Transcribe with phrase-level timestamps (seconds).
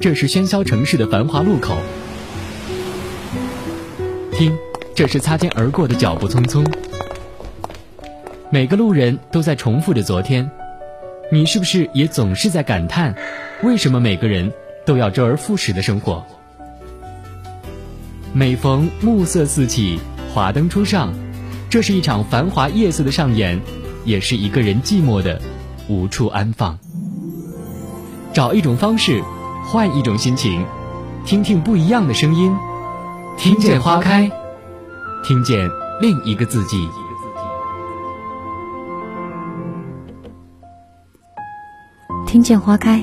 [0.00, 1.76] 这是喧嚣城市的繁华路口。
[4.32, 4.56] 听，
[4.94, 6.66] 这是擦肩而过的脚步匆匆。
[8.48, 10.50] 每个路人都在重复着昨天，
[11.30, 13.14] 你是不是也总是在感叹，
[13.62, 14.50] 为什么每个人
[14.86, 16.24] 都要周而复始的生活？
[18.32, 20.00] 每逢暮色四起，
[20.32, 21.12] 华灯初上，
[21.68, 23.60] 这是一场繁华夜色的上演，
[24.06, 25.38] 也是一个人寂寞的
[25.88, 26.78] 无处安放。
[28.32, 29.22] 找一种方式，
[29.72, 30.66] 换一种心情，
[31.24, 32.52] 听听不一样的声音，
[33.38, 34.28] 听见花开，
[35.22, 35.70] 听见
[36.00, 36.88] 另一个自己。
[42.26, 43.00] 听见花开，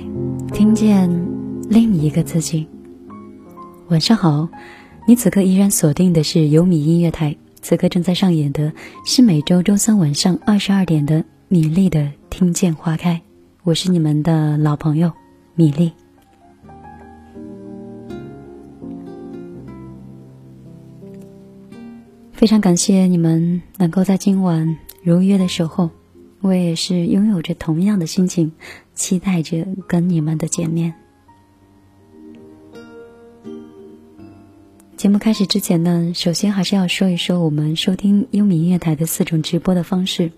[0.52, 1.10] 听见
[1.70, 2.68] 另一个自己。
[3.88, 4.50] 晚上好，
[5.08, 8.74] 你此刻依然锁定的是优米音乐台，此刻正在上演的
[9.06, 13.14] 是每周周三晚上二十二点的米粒的《听见花开》，
[13.64, 15.14] 我是你们的老朋友
[15.56, 15.94] 米粒。
[22.38, 25.90] 非常感谢你们能够在今晚如约的守候。
[26.40, 28.52] 我也是拥有着同样的心情，
[28.94, 30.94] 期待着跟你们的见面。
[34.96, 40.32] 节目开始之前呢，首先还是要说一说我们收听优米音乐台的四种直播的方式。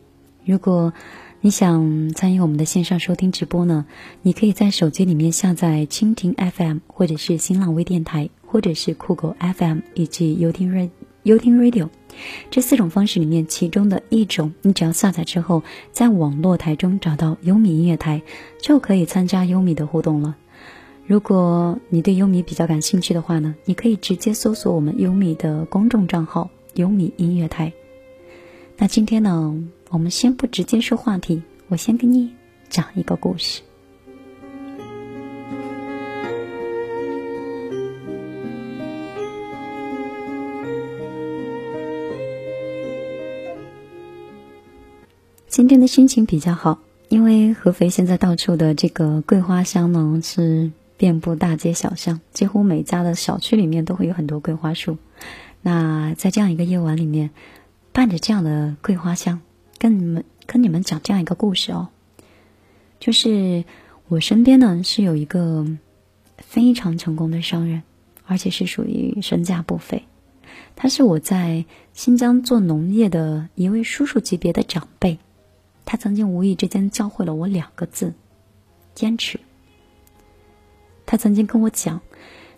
[0.46, 0.94] 如果
[1.42, 3.86] 你想参与我们的线上收听直播呢，
[4.22, 10.90] 你可以在手机里面下载蜻蜓 FM，或者是新浪微电台，或者是酷狗 FM 以及优听 Radio。
[11.24, 11.90] 优听 Radio，
[12.50, 18.22] 这四种方式里面，其中的一种，你只要下载之后，在网络台中找到优米音乐台，
[18.62, 20.36] 就可以参加优米的互动了。
[21.06, 27.74] 如果你对优米比较感兴趣的话呢，你可以直接搜索我们优米的公众账号“优米音乐台”。
[28.78, 29.54] 那今天呢，
[29.90, 32.32] 我们先不直接说话题，我先给你
[32.70, 33.62] 讲一个故事。
[45.50, 46.78] 今天的心情比较好，
[47.08, 55.00] 因为合肥现在到处的这个桂花香呢是遍布大街小巷，几乎每家的小区里面都会有很多桂花树。
[55.64, 57.32] 那在这样一个夜晚里面，
[57.92, 59.42] 伴着这样的桂花香，
[59.80, 61.88] 跟你们跟你们讲这样一个故事哦，
[63.00, 63.66] 就是
[64.08, 65.66] 我身边呢是有一个
[66.38, 67.82] 非常成功的商人，
[68.28, 70.04] 而且是属于身价不菲，
[70.76, 75.18] 他是我在新疆做农业的一位叔叔级别的长辈。
[75.92, 78.14] 他曾经无意之间教会了我两个字：
[78.94, 79.40] 坚持。
[81.08, 82.02] 他曾经跟我讲，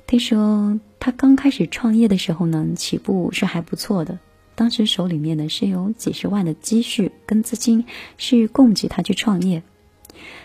[0.05, 4.19] 他说他刚开始创业的时候呢，起步是还不错的。
[4.53, 7.85] 当时手里面呢是有几十万的积蓄跟资金，
[8.17, 9.63] 是供给他去创业。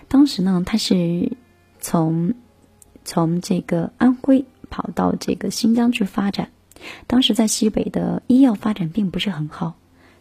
[0.07, 1.33] 当时呢，他是
[1.81, 2.35] 从
[3.05, 6.53] 从这个安徽跑到这个新疆去发展。
[7.09, 9.75] 当时在西北的医药发展并不是很好，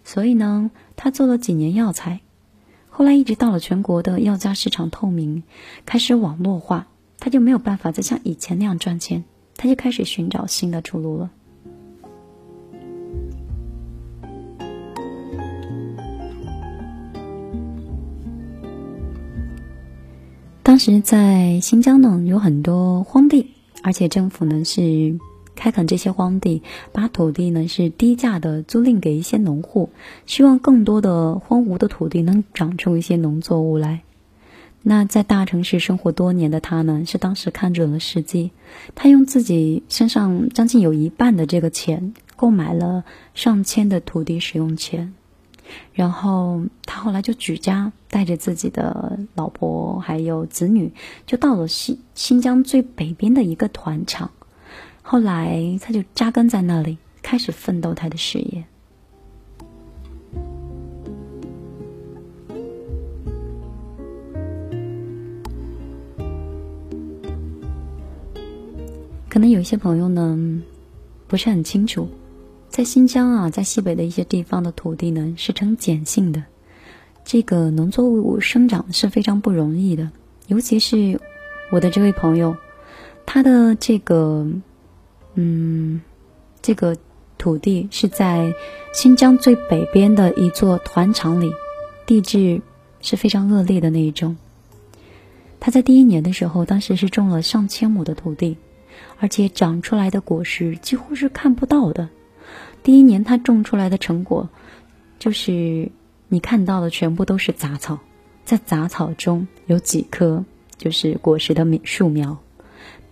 [0.03, 2.21] 所以呢，他做了几年药材。
[2.97, 5.43] 后来一直到了全国的药价市场透明，
[5.85, 6.87] 开始网络化，
[7.19, 9.25] 他就没有办法再像以前那样赚钱，
[9.57, 11.29] 他就开始寻找新的出路了。
[20.63, 23.51] 当时在新疆呢，有很多荒地，
[23.83, 25.19] 而且政府呢是。
[25.55, 26.61] 开垦这些荒地，
[26.91, 29.89] 把土地呢是低价的租赁给一些农户，
[30.25, 34.01] 希望更多的荒芜的土地能长出一些农作物来。
[34.87, 38.51] 那在大城市生活多年的他呢，是当时看准了时机，
[38.93, 45.15] 他用自己身上将近有一半的这个钱，购买了上千的土地使用权，
[45.93, 50.93] 然后他后来就举家带着自己的老婆还有子女，
[51.25, 54.29] 就到了新新疆最北边的一个团场。
[55.07, 58.63] 后来，他就扎根在那里，开始奋斗他的事业。
[69.29, 70.35] 可能有一些朋友呢，
[71.27, 72.09] 不是很清楚，
[72.67, 76.43] 在新疆啊，在西北的一些地方的土地呢，是呈碱性的，
[77.23, 80.09] 这个农作物生长是非常不容易的。
[80.47, 81.21] 尤其是
[81.71, 82.57] 我的这位朋友，
[83.23, 84.47] 他的这个。
[85.35, 86.01] 嗯，
[86.61, 86.97] 这个
[87.37, 88.53] 土地是在
[88.93, 91.51] 新疆最北边的一座团场里，
[92.05, 92.61] 地质
[93.01, 94.35] 是非常恶劣的那一种。
[95.59, 98.57] 他在第一年的时候，当时是种了上千亩的土地，
[99.19, 102.09] 而且长出来的果实几乎是看不到的。
[102.83, 104.47] 第一年他种出来的成果，
[105.17, 105.91] 就是
[106.27, 107.99] 你看到的全部都是杂草，
[108.43, 110.45] 在杂草中有几棵
[110.77, 112.37] 就是果实的树苗。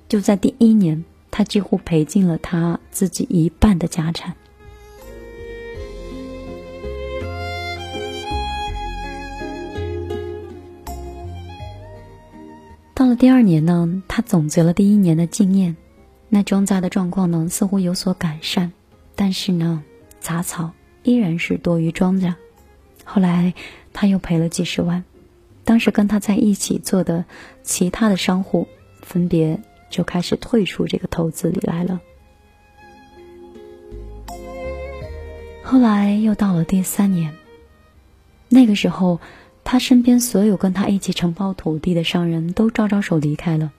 [0.07, 1.03] 就在第一年，
[1.35, 4.35] 他几乎赔尽了他自己一半的家产。
[12.93, 15.75] 到了第二年呢，他总结了第一年的经验，
[16.29, 18.71] 那庄稼的状况呢似乎有所改善，
[19.15, 19.83] 但是呢，
[20.19, 20.71] 杂草
[21.01, 22.35] 依然是多于庄稼。
[23.03, 23.55] 后来
[23.91, 25.03] 他又赔了几十万，
[25.63, 27.25] 当时跟他在一起做的
[27.63, 28.67] 其他的商户
[29.01, 29.59] 分别
[29.93, 32.01] 就开始退出这个投资里来了。
[35.63, 37.33] 后来又到了第三年，
[38.49, 39.19] 那个时候。
[39.65, 43.71] 他身边所有跟他一起承包土地的商人都招招手离开了，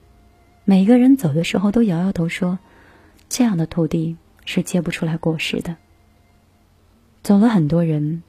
[0.63, 2.57] 每个人走的时候都摇摇头说
[3.29, 5.75] ：“这样的土地是结不出来果实的。”
[7.21, 8.23] 走了很多人，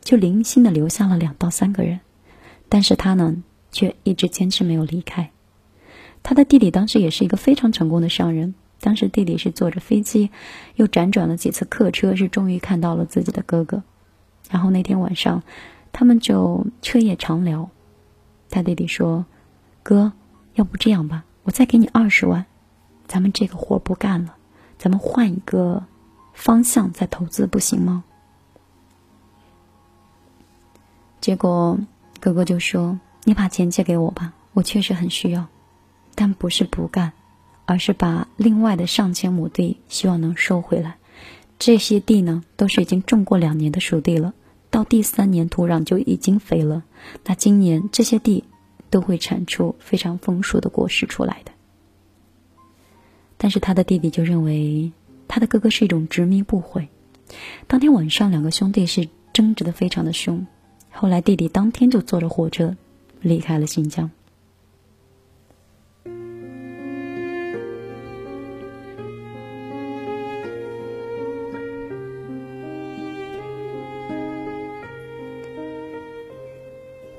[0.00, 1.98] 就零星的留下了两到三个人，
[2.68, 3.42] 但是他呢，
[3.72, 5.31] 却一直坚持没有离开。
[6.22, 10.30] 他的弟弟当时也是一个非常成功的商人，当时弟弟是坐着飞机，
[10.76, 13.82] 又辗转了几次客车，是终于看到了自己的哥哥。
[14.50, 15.42] 然后那天晚上。
[15.94, 17.68] 他们就彻夜长聊，
[18.48, 19.26] 他弟弟说
[19.84, 20.10] ：“哥，
[20.54, 22.46] 要不这样吧，我再给你二十万，
[23.06, 24.34] 咱们这个活不干了，
[24.78, 25.84] 咱们换一个
[26.32, 28.04] 方向再投资，不行吗？”
[31.20, 31.78] 结果
[32.18, 35.46] 哥哥就说：“你把钱借给我吧，我确实很需要，
[36.14, 37.12] 但不是不干，
[37.64, 40.96] 而是把另外的上千亩地希望能收回来。
[41.58, 44.34] 这些地呢，都是已经种过两年的熟地了。”
[44.70, 46.82] 到第三年，土壤就已经肥了。
[47.24, 48.44] 那今年这些地
[48.88, 51.52] 都会产出非常丰硕的果实出来的。
[53.36, 54.92] 但是他的弟弟就认为
[55.28, 56.88] 他的哥哥是一种执迷不悔。
[57.66, 60.46] 当天晚上，两个兄弟是争执的非常的凶。
[60.90, 62.74] 后来弟弟当天就坐着火车
[63.20, 64.10] 离开了新疆。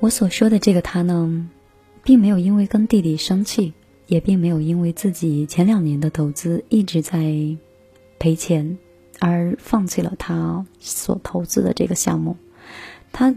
[0.04, 1.48] 我所说的这个他呢，
[2.02, 3.72] 并没有因为跟弟弟生气，
[4.06, 7.56] 也并没有因为自己前两年的投资一直在
[8.18, 8.76] 赔钱
[9.18, 12.36] 而放弃了他所投资的这个项目。
[13.12, 13.34] 他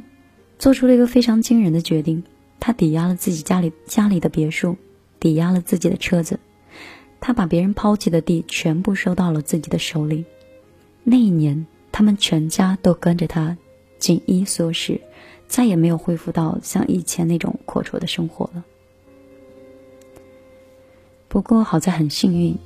[0.59, 2.25] 做出了一个非常惊人的决定，
[2.59, 4.75] 他抵押了自己家里家里的别墅，
[5.21, 6.37] 抵押了自己的车子，
[7.21, 10.25] 他把别人抛弃的地全部收到了自己的手里。
[11.05, 13.57] 那一年，他们全家都跟着他
[13.99, 14.99] 紧衣缩食。
[15.47, 18.63] 再也没有恢复到像以前那种阔绰的生活了。
[21.27, 22.57] 不过好在很幸运，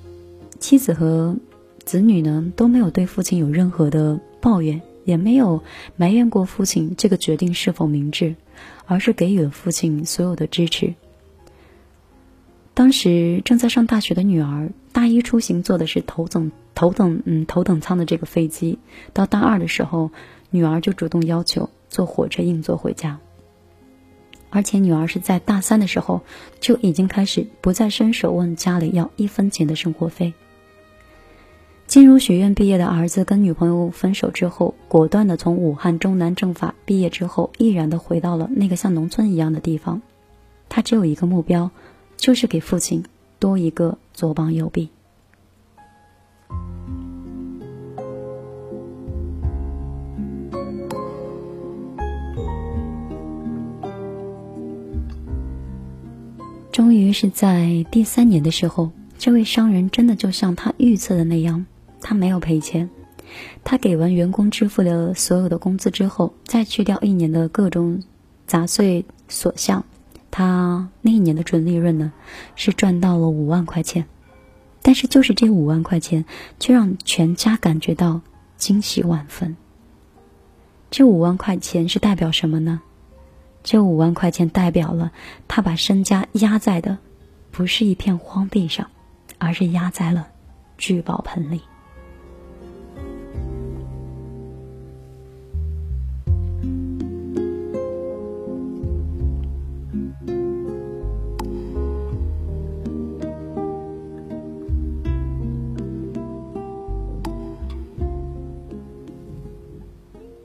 [0.60, 1.36] 妻子和
[1.83, 5.63] 子女呢都没有对父亲有任何的抱怨，也没有
[5.95, 8.36] 埋怨过父亲这个决定是否明智，
[8.86, 10.94] 而是给予了父亲所有的支持。
[12.74, 18.80] 当时正在上大学的女儿，大一出行坐的是头等头等嗯头等舱的这个飞机，
[19.12, 20.12] 到大二的时候，
[20.51, 21.69] 女儿就主动要求。
[21.91, 23.19] 坐火车硬座回家，
[24.49, 26.21] 而且女儿是在大三的时候
[26.61, 30.33] 就已经开始不再伸手问家里要一分钱的生活费。
[31.88, 40.01] 金融学院毕业的儿子跟女朋友分手之后，果断的从武汉中南政法毕业之后，毅然的回到了那个像农村一样的地方。
[40.69, 41.69] 他只有一个目标，
[42.15, 43.03] 就是给父亲
[43.39, 44.89] 多一个左膀右臂。
[56.81, 61.67] 终于是在第三年的时候，这位商人真的就像他预测的那样，
[62.01, 62.89] 他没有赔钱。
[63.63, 68.01] 他给完员工支付了所有的工资之后，再去掉一年的各种
[68.47, 69.85] 杂碎所项，
[70.31, 72.11] 他那一年的纯利润呢，
[72.55, 74.07] 是赚到了五万块钱。
[74.81, 76.25] 但是就是这五万块钱，
[76.59, 78.21] 却让全家感觉到
[78.57, 79.55] 惊喜万分。
[80.89, 82.81] 这五万块钱是代表什么呢？
[83.63, 85.12] 这五万块钱代表了
[85.48, 86.98] 他把身家压在的，
[87.51, 88.89] 不是一片荒地上，
[89.38, 90.27] 而是压在了
[90.77, 91.62] 聚宝盆里。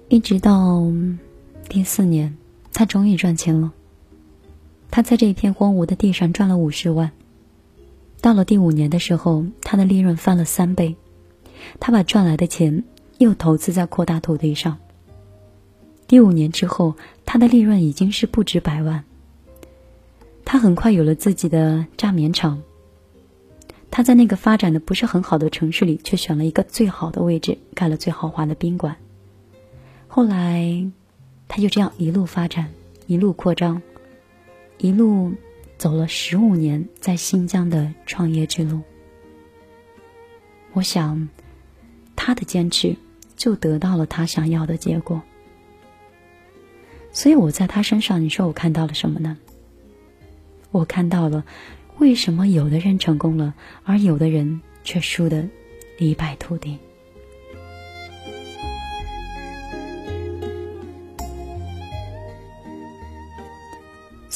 [0.08, 0.82] 一直到
[1.68, 2.34] 第四年。
[2.76, 3.72] 他终于赚钱了。
[4.90, 7.10] 他在这一片荒芜的地上赚了五十万。
[8.20, 10.94] 到了第五年的时候，他的利润翻了三倍。
[11.80, 12.84] 他把赚来的钱
[13.16, 14.76] 又投资在扩大土地上。
[16.06, 19.04] 第五年之后，他的利润已经是不止百万。
[20.44, 22.62] 他很快有了自己的榨棉厂。
[23.90, 28.96] 他在那个发展的不是很好的城市里，却选了一个最好的位置，盖了最豪华的宾馆。
[30.08, 30.90] 后来，
[31.48, 32.72] 他就这样一路发展，
[33.06, 33.80] 一路扩张，
[34.78, 35.32] 一路
[35.78, 38.82] 走了十五年在新疆的创业之路。
[40.72, 41.28] 我想，
[42.14, 42.96] 他的坚持
[43.36, 45.22] 就得到了他想要的结果。
[47.12, 49.38] 所以我在他身上，你说我看到了什么呢？
[50.70, 51.44] 我看到了。
[51.98, 55.48] 为什么有的人成功了，而有的人却输得
[55.96, 56.78] 一败涂地？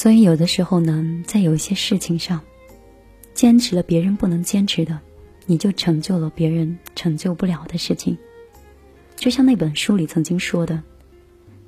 [0.01, 2.41] 所以有的时候呢，在有一些事情上，
[3.35, 4.99] 坚持了别人不能坚持的，
[5.45, 8.17] 你就成就了别人成就不了的事情。
[9.15, 10.81] 就像那本书里曾经说的：“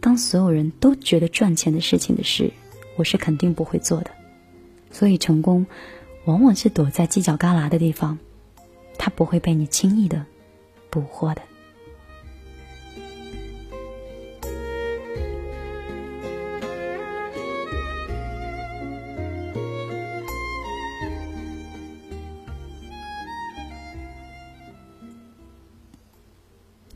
[0.01, 2.51] 当所有人都觉得赚钱的事情的事，
[2.95, 4.09] 我是肯定不会做的。”
[4.89, 5.63] 所以，成功
[6.25, 8.17] 往往是躲在犄角旮旯的地方，
[8.97, 10.25] 它不会被你轻易的
[10.89, 11.41] 捕获的。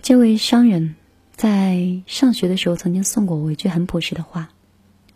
[0.08, 0.96] 这位商人，
[1.36, 4.48] 在上学的时候曾经送过我一句很朴实的话，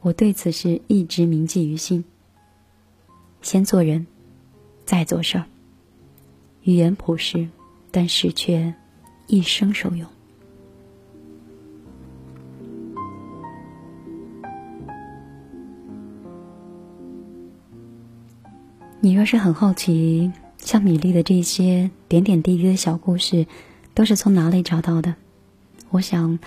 [0.02, 2.04] 我对此是一直铭记于心。
[3.42, 4.06] 先做人，
[4.84, 5.46] 再做事儿。
[6.64, 7.48] 语言朴实，
[7.90, 8.74] 但是却
[9.28, 10.06] 一生受用。
[19.00, 23.48] 你若是很好奇，像米粒的这些点点滴滴的小故事，
[23.94, 25.16] 都是从哪里找到的？
[25.90, 26.40] 我想，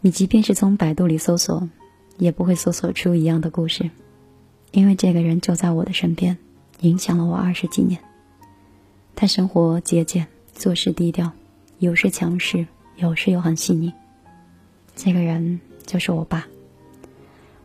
[0.00, 1.68] 你即便是从百度里搜索，
[2.18, 3.90] 也不会搜索出一样的故事。
[4.70, 6.38] 因为这个人就在我的身边，
[6.80, 8.00] 影响了我二十几年。
[9.14, 11.30] 他生活节俭，做事低调，
[11.78, 12.66] 有时强势，
[12.96, 13.92] 有时又很细腻。
[14.94, 16.46] 这个人就是我爸。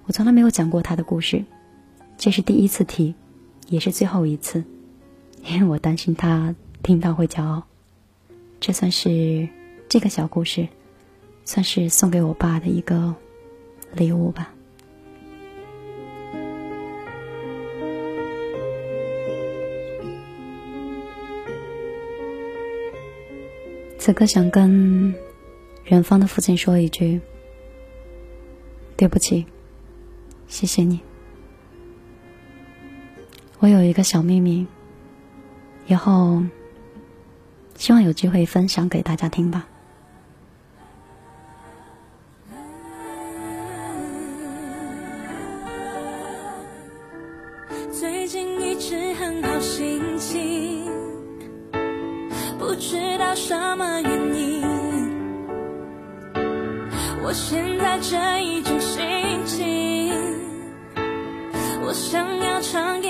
[0.06, 1.46] 我从来没有讲过他的故事，
[2.18, 3.14] 这是第一次提，
[3.68, 4.64] 也是最后一次，
[5.46, 7.64] 因为我担心他听到会骄傲。
[8.60, 9.48] 这算是
[9.88, 10.68] 这个小故事，
[11.46, 13.16] 算是送给我爸的一个
[13.94, 14.54] 礼物吧。
[23.98, 25.14] 此刻想跟
[25.86, 27.20] 远方的父亲说一句
[28.96, 29.46] ：“对不起，
[30.48, 31.02] 谢谢你。
[33.60, 34.66] 我有一个小秘密，
[35.88, 36.42] 以后
[37.78, 39.66] 希望有机会分享给大家听吧。”
[47.92, 50.86] 最近一直很好心情。
[52.60, 54.62] 不知道什么原因，
[57.24, 60.14] 我现在这一种心情，
[61.82, 63.08] 我想要唱给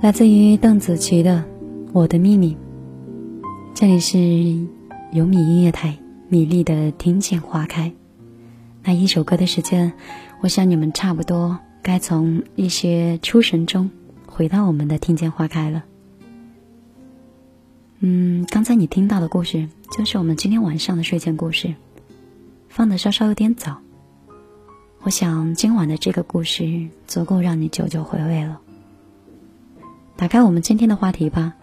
[0.00, 1.38] 来自于邓紫棋的
[1.92, 2.54] 《我的秘密》，
[3.74, 4.16] 这里是
[5.10, 7.88] 有米音乐台米粒的《听见花开》。
[8.84, 9.92] 那一首歌的时间，
[10.40, 13.90] 我想你们差不多该从一些出神中
[14.24, 15.84] 回到我们的《听见花开》了。
[17.98, 21.74] 嗯，刚才你听到的故事就是我们今天晚上的睡前故事，
[22.68, 23.78] 放的稍稍有点早。
[25.02, 28.60] 我想今晚的这个故事足够让你久久回味了。
[30.18, 31.54] 打开我们今天的话题吧。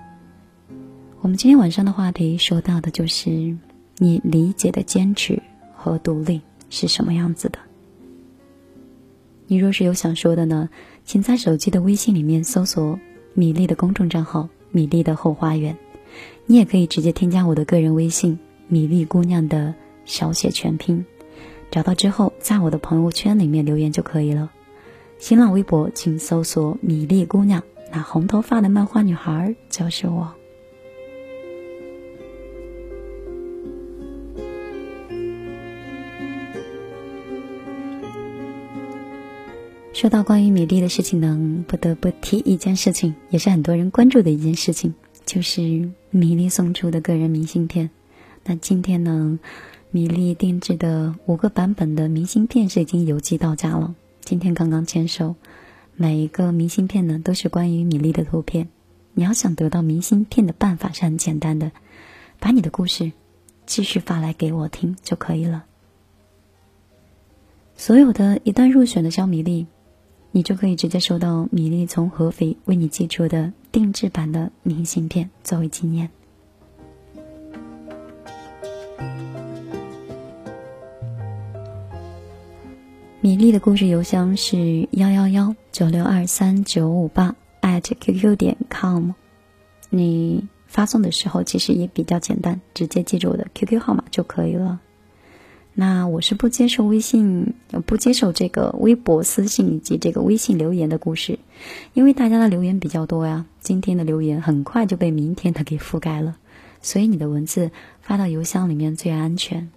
[1.20, 3.30] 我们今天晚上的话题说到的就是
[3.98, 5.44] 你理解的坚持
[5.76, 6.39] 和独立
[6.70, 7.60] 是什么样子的。
[9.48, 10.70] 你若是有想说的呢，
[11.04, 12.98] 请在手机的微信里面搜索
[13.34, 15.76] 米粒的公众账号“米粒的后花园”，
[16.48, 18.39] 你也可以直接添加我的个人微信
[18.70, 21.04] “米粒姑娘”的小写全拼，
[21.70, 24.50] 找到之后在我的朋友圈里面留言就可以了。
[25.20, 27.62] 新浪微博请搜索“米粒姑娘”。
[27.95, 30.34] 那红头发的漫画女孩就是我。
[39.93, 44.93] 说到关于米粒的事情呢，不得不提一件事情，也是很多人关注的一件事情，
[45.25, 45.62] 就是
[46.10, 47.89] 米粒送出的个人明信片。
[48.43, 49.39] 那今天呢，
[49.91, 55.36] 米粒定制的五个版本的明信片是已经邮寄到家了，今天刚刚签收。
[55.97, 58.67] 每一个明信片呢，都是关于米粒的图片。
[59.13, 61.71] 你要想得到明信片的办法是很简单的，
[62.39, 63.13] 把你的故事
[63.65, 65.65] 继续发来给我听就可以了。
[67.77, 69.67] 所有的一旦入选的小米粒，
[70.31, 76.10] 你就可以直接收到米粒从合肥为你寄出的定制版的明信片作为纪念。
[83.26, 89.14] 米粒的故事邮箱是幺幺幺九六二三九五八 at qq 点 com。
[89.90, 94.80] 你发送的时候其实也比较简单，直接记住我的 QQ 号码就可以了。
[95.74, 97.56] 那我是不接受微信，
[97.88, 101.40] 不接受这个微博私信以及这个微信留言的故事，
[101.96, 103.48] 因为大家的留言比较多呀。
[103.60, 106.38] 今天的留言很快就被明天的给覆盖了，
[106.80, 109.72] 所以你的文字发到邮箱里面最安全。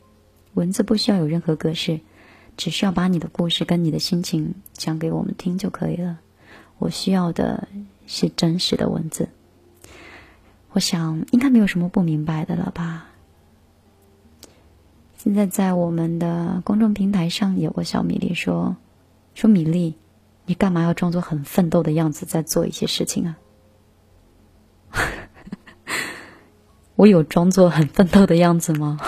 [0.53, 2.01] 文字不需要有任何格式。
[2.59, 6.19] 只需要把你的故事跟你的心情讲给我们听就可以了。
[6.77, 7.69] 我需要的
[8.07, 9.31] 是真实的文字。
[10.73, 13.07] 我想应该没有什么不明白的了吧？
[15.17, 18.77] 现在在我们的公众平台上有个小米粒说
[19.35, 19.97] ：“说米粒，
[20.47, 23.39] 你干嘛要装作很奋斗的样子在做一些事情啊？”
[26.97, 28.99] 我有装作很奋斗的样子吗？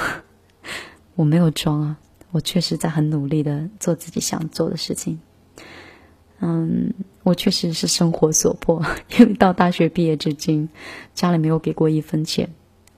[1.17, 1.99] 我没有装啊。
[2.33, 5.19] 我确实在很努力的做自己想做的事情，
[6.41, 8.83] 嗯，我确实是生活所迫，
[9.19, 10.69] 因为到大学毕业至今，
[11.15, 12.49] 家里没有给过一分钱，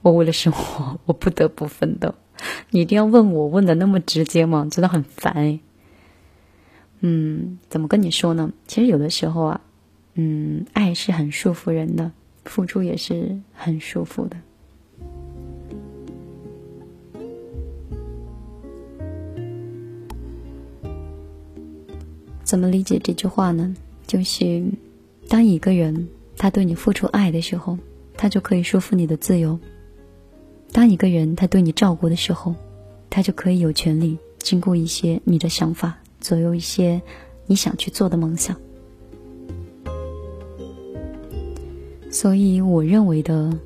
[0.03, 2.14] 我为了生活， 我不得不奋斗。
[2.71, 4.66] 你一定要问我问的那么直接吗？
[4.71, 5.61] 真的很烦。
[7.01, 8.53] 嗯，怎么跟你说呢？
[8.66, 9.61] 其实有的时候啊，
[10.14, 12.12] 嗯，爱是很束缚人的，
[12.45, 14.37] 付出也是很束缚的。
[22.53, 23.75] 怎么理解这句话呢？
[24.07, 24.62] 就是
[25.27, 27.79] 当一个人他对你付出爱的时候，
[28.15, 29.59] 他就可以束缚你的自由；
[30.71, 32.55] 当一个人他对你照顾的时候，
[33.09, 37.01] 他就可以有权利经过一些你的想法，左右一些
[37.47, 38.55] 你想去做的梦想。
[42.11, 43.59] 所以，我认为的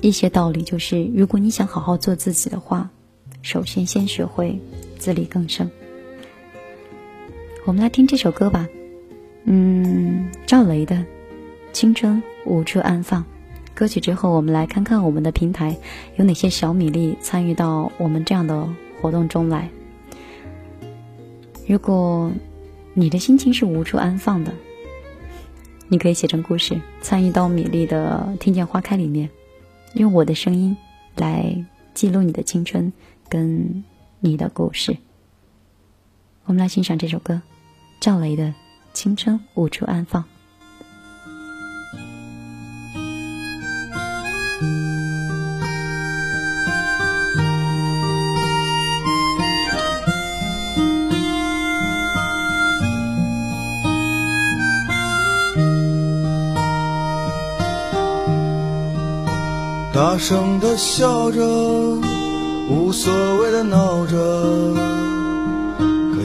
[0.00, 2.90] 一些道理就是：如果你想好好做自己的话，
[3.40, 4.58] 首先先学会
[4.98, 5.70] 自力更生。
[7.66, 8.68] 我们来听这首歌吧，
[9.44, 10.96] 嗯，赵雷的
[11.72, 13.24] 《青春无处安放。
[13.74, 15.74] 歌曲之后，我们来看看我们的平台
[16.16, 18.68] 有哪些小米粒参与到我们这样的
[19.00, 19.70] 活动中来。
[21.66, 22.30] 如果
[22.92, 24.52] 你的心情是无处安放的，
[25.88, 29.30] 你可以写成故事，参与到米粒的《听见花开》里面，
[29.94, 30.76] 用我的声音
[31.16, 32.92] 来记录你的青春
[33.26, 33.82] 跟
[34.20, 34.94] 你的故事。
[36.44, 37.40] 我们来欣赏这首歌，
[38.04, 38.44] 赵雷的
[38.92, 40.22] 《青春无处安放》。
[59.94, 61.42] 大声的笑着，
[62.68, 64.93] 无所谓的闹着，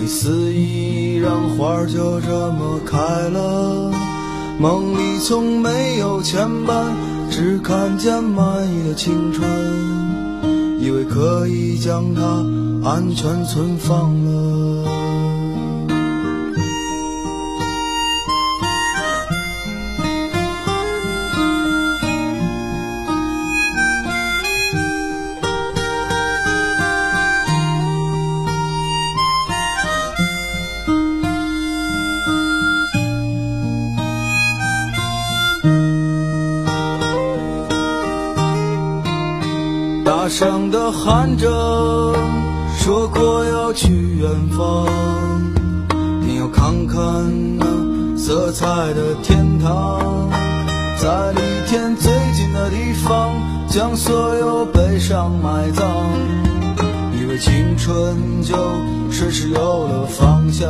[0.10, 2.98] 肆意让花儿就这么开
[3.30, 3.91] 了。
[4.60, 6.91] 梦里从没有牵绊，
[7.30, 9.48] 只看见满意的青春，
[10.82, 12.22] 以为可以将它
[12.89, 15.09] 安全存放了。
[40.39, 41.49] 大声的喊着，
[42.78, 44.88] 说过要去远方，
[46.21, 46.97] 你要看看
[47.58, 50.30] 那色彩的天堂，
[50.97, 53.34] 在离天最近的地方，
[53.67, 55.86] 将所有悲伤埋葬，
[57.19, 58.56] 以为青春就
[59.12, 60.69] 顺势有了方向，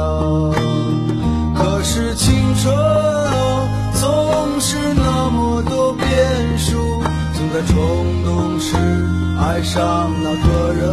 [1.53, 7.03] 可是青春啊，总是那么多变数，
[7.36, 9.18] 总在冲动时。
[9.41, 10.86] 爱上那个人，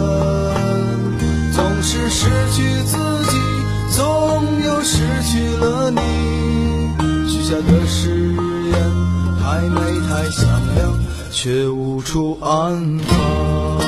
[1.53, 2.97] 总是失去自
[3.31, 3.39] 己，
[3.91, 4.05] 总
[4.65, 6.01] 有失去了你。
[7.29, 8.33] 许下的誓
[8.71, 8.75] 言
[9.43, 10.93] 太美太响亮，
[11.31, 13.86] 却无处安放。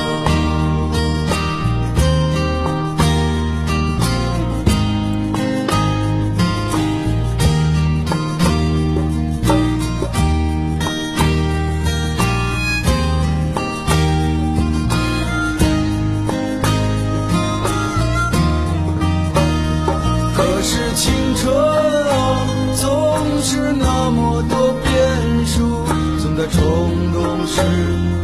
[27.59, 27.65] 是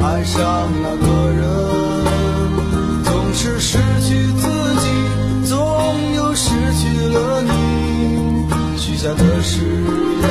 [0.02, 1.44] 爱上那个人，
[3.04, 4.48] 总是失去自
[4.80, 4.86] 己，
[5.46, 5.54] 总
[6.16, 7.50] 有失去了你。
[8.78, 9.60] 许下的誓
[10.22, 10.26] 言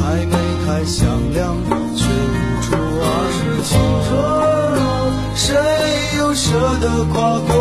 [0.00, 0.34] 还没
[0.66, 1.54] 太响亮，
[1.94, 3.06] 却无处安
[3.64, 3.70] 身。
[5.36, 5.46] 谁
[6.18, 6.50] 又舍
[6.80, 7.51] 得跨过？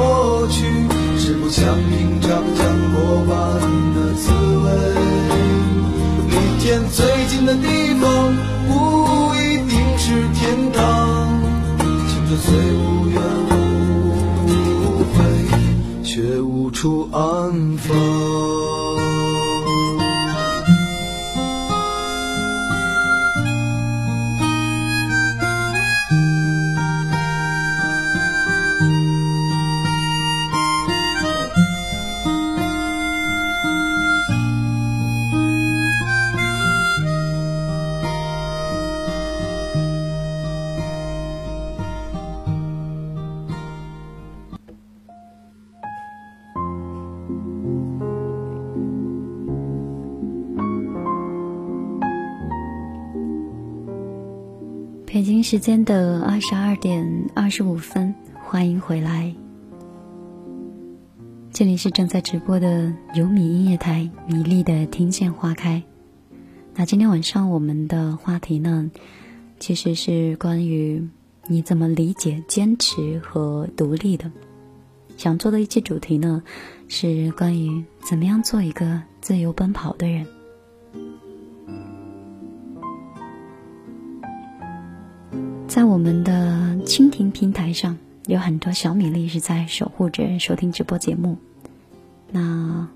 [55.61, 59.31] 间的二十二点二十五分，欢迎回来。
[61.53, 65.83] 这里是正在直播的有米音乐台，米粒的听见花开。
[66.73, 68.89] 那今天晚上我们的话题呢，
[69.59, 71.07] 其实是关于
[71.45, 74.31] 你怎么理解坚持和独立的。
[75.15, 76.41] 想做的一期主题呢，
[76.87, 80.25] 是关于怎么样做一个自由奔跑的人。
[85.71, 91.37] 在我们的蜻蜓平台上，有很多小米粒是在守护着收听直播节目。
[92.29, 92.89] 那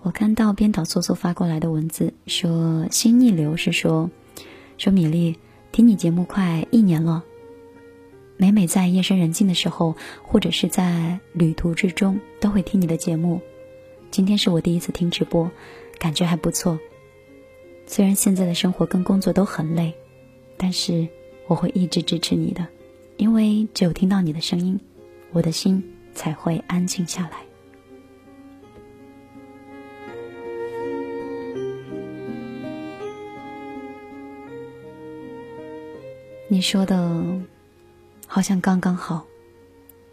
[0.00, 4.08] 我看到编导素素发过来的文字说：“心逆流是说，
[4.78, 5.36] 说米粒
[5.70, 7.22] 听你节目快一年了，
[8.38, 13.42] 每每在夜深人静的时候，或者是在旅途之中，都会听你的节目。
[14.10, 15.50] 今天是我第一次听直播，
[15.98, 16.78] 感觉还不错。
[17.86, 19.92] 虽然现在的生活跟工作都很累，
[20.56, 21.06] 但是
[21.48, 22.64] 我会一直支持你的，
[23.16, 24.78] 因为只有听到你的声音，
[25.32, 25.82] 我的心
[26.14, 27.38] 才会安静下来。
[36.50, 37.40] 你说的，
[38.26, 39.24] 好像刚刚好。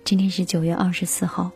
[0.06, 1.52] 今天是九月二十四号，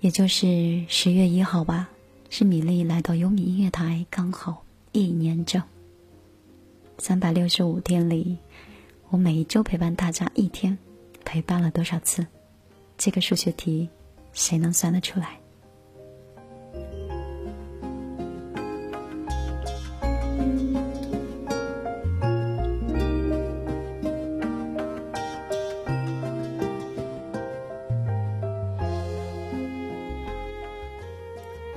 [0.00, 1.90] 也就是十月一号吧。
[2.30, 5.62] 是米粒来到优米音乐台刚好一年整。
[6.98, 8.38] 三百六十五天里，
[9.10, 10.76] 我每一周陪伴大家一天，
[11.24, 12.26] 陪伴了多少次？
[12.98, 13.88] 这个数学题，
[14.32, 15.38] 谁能算得出来？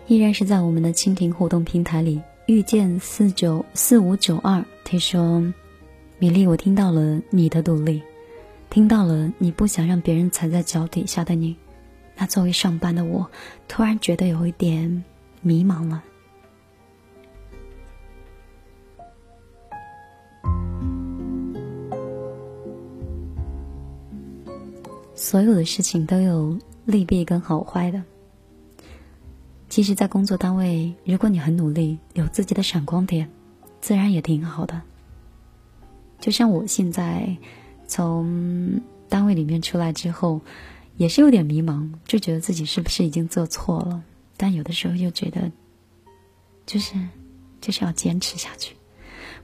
[0.07, 2.19] 依然是在我们的蜻蜓互动平台里，
[2.49, 5.39] 遇见四九四五九二，他说
[6.17, 8.01] ：“米粒，我听到了你的独立，
[8.71, 11.55] 听到了你不想让别人踩在脚底下的你。
[12.17, 13.29] 那作为上班的我，
[13.67, 15.03] 突然觉得有一点
[15.43, 16.03] 迷茫了。
[25.13, 28.01] 所有的事情都有利弊跟好坏的。”
[29.69, 33.29] 其实，在工作单位，如果你很努力，有自己的闪光点，
[33.81, 34.81] 自然也挺好的。
[36.19, 37.37] 就像我现在
[37.87, 40.41] 从单位里面出来之后，
[40.97, 44.03] 也是有点迷茫，就觉得自己是不是已经做错了？
[44.35, 45.51] 但有的时候又觉得，
[46.65, 46.95] 就是
[47.61, 48.75] 就是要坚持下去，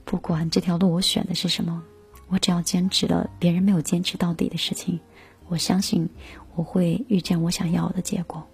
[0.04, 1.84] 不管这条路我选的是什么，
[2.26, 4.98] 我只要坚持了别人没有坚持到底的事情，
[5.46, 6.08] 我相信
[6.56, 8.44] 我会遇见我想要的结果。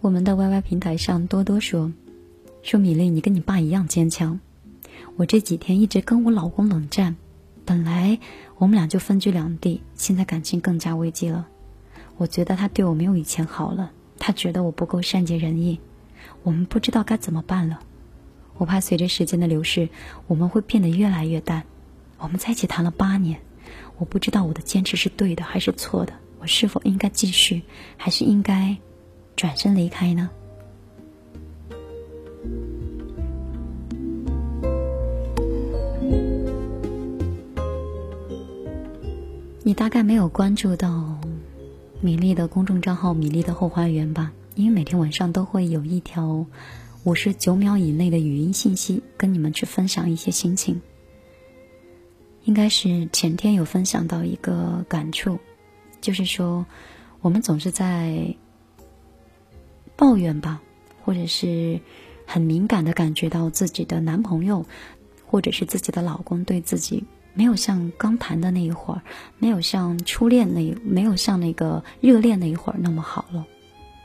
[0.00, 1.92] 我们的 YY 平台上多多说，
[2.62, 4.38] 说米粒，你跟你爸一样坚强。
[5.16, 7.16] 我这几天一直跟我老公冷战，
[7.64, 8.20] 本来
[8.58, 11.48] 我们俩就分居两地，现在感情更加危机了。
[12.18, 15.80] 我觉得他对我没有以前好了，他觉得我不够善解人意，
[16.44, 17.80] 我们不知道该怎么办了。
[18.58, 19.88] 我怕随着时间的流逝，
[20.26, 21.64] 我们会变得越来越淡。
[22.18, 23.38] 我们在一起谈了八年，
[23.98, 27.62] 我不知道我的坚持是对的还是错的，我是否应该继续，
[27.96, 28.76] 还是应该？
[29.36, 30.30] 转身离开呢？
[39.62, 41.18] 你大概没有关注到
[42.00, 44.32] 米粒的公众账号“米粒的后花园”吧？
[44.54, 46.46] 因为每天晚上都会有一条
[47.06, 50.82] 五十九秒以内的语音信息，跟你们去分享一些心情。
[52.42, 55.38] 应该是前天有分享到一个感触，
[56.00, 56.66] 就是说
[57.20, 58.34] 我们总是在。
[59.98, 60.60] 抱怨吧，
[61.02, 61.80] 或者是
[62.26, 64.66] 很敏感的感觉到自己的男朋友，
[65.24, 69.00] 或者是自己的老公对自己没有像刚谈的那一会儿，
[69.38, 73.46] 没有像初恋那，没有像那个热恋那一会儿那么好了。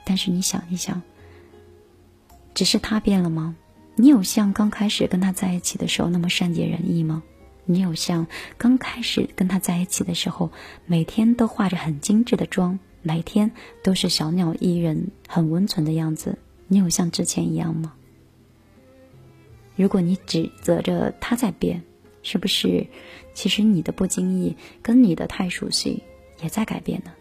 [0.05, 1.01] 但是你想一想，
[2.53, 3.55] 只是他变了吗？
[3.95, 7.21] 你有像刚开始跟他在一起的时候那么善解人意吗？
[7.65, 8.25] 你有像
[8.57, 10.49] 刚开始跟他在一起的时候，
[10.85, 12.77] 每天都化着很精致的妆？
[13.03, 13.51] 每天
[13.83, 16.37] 都是小鸟依人、很温存的样子，
[16.67, 17.93] 你有像之前一样吗？
[19.75, 21.81] 如果你指责着他在变，
[22.23, 22.85] 是不是
[23.33, 26.03] 其实你的不经意跟你的太熟悉
[26.43, 27.11] 也在改变呢？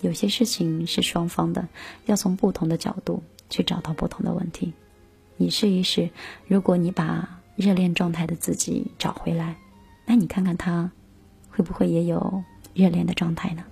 [0.00, 1.66] 有些事情是双方的，
[2.06, 3.22] 要从不同的角度
[3.54, 4.72] 去找到不同的问题。
[5.36, 6.10] 你试一试，
[6.48, 9.54] 如果你把热恋状态的自己找回来，
[10.04, 10.90] 那你看看他
[11.50, 12.42] 会不会也有
[12.74, 13.62] 热恋的状态呢？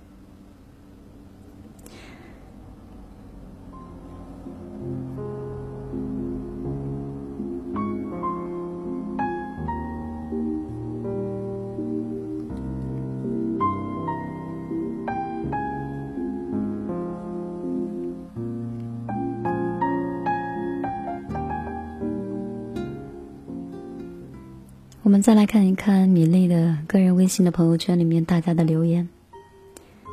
[25.23, 29.09] 再来看一看米粒的个人微信的朋友圈里面大家的留言。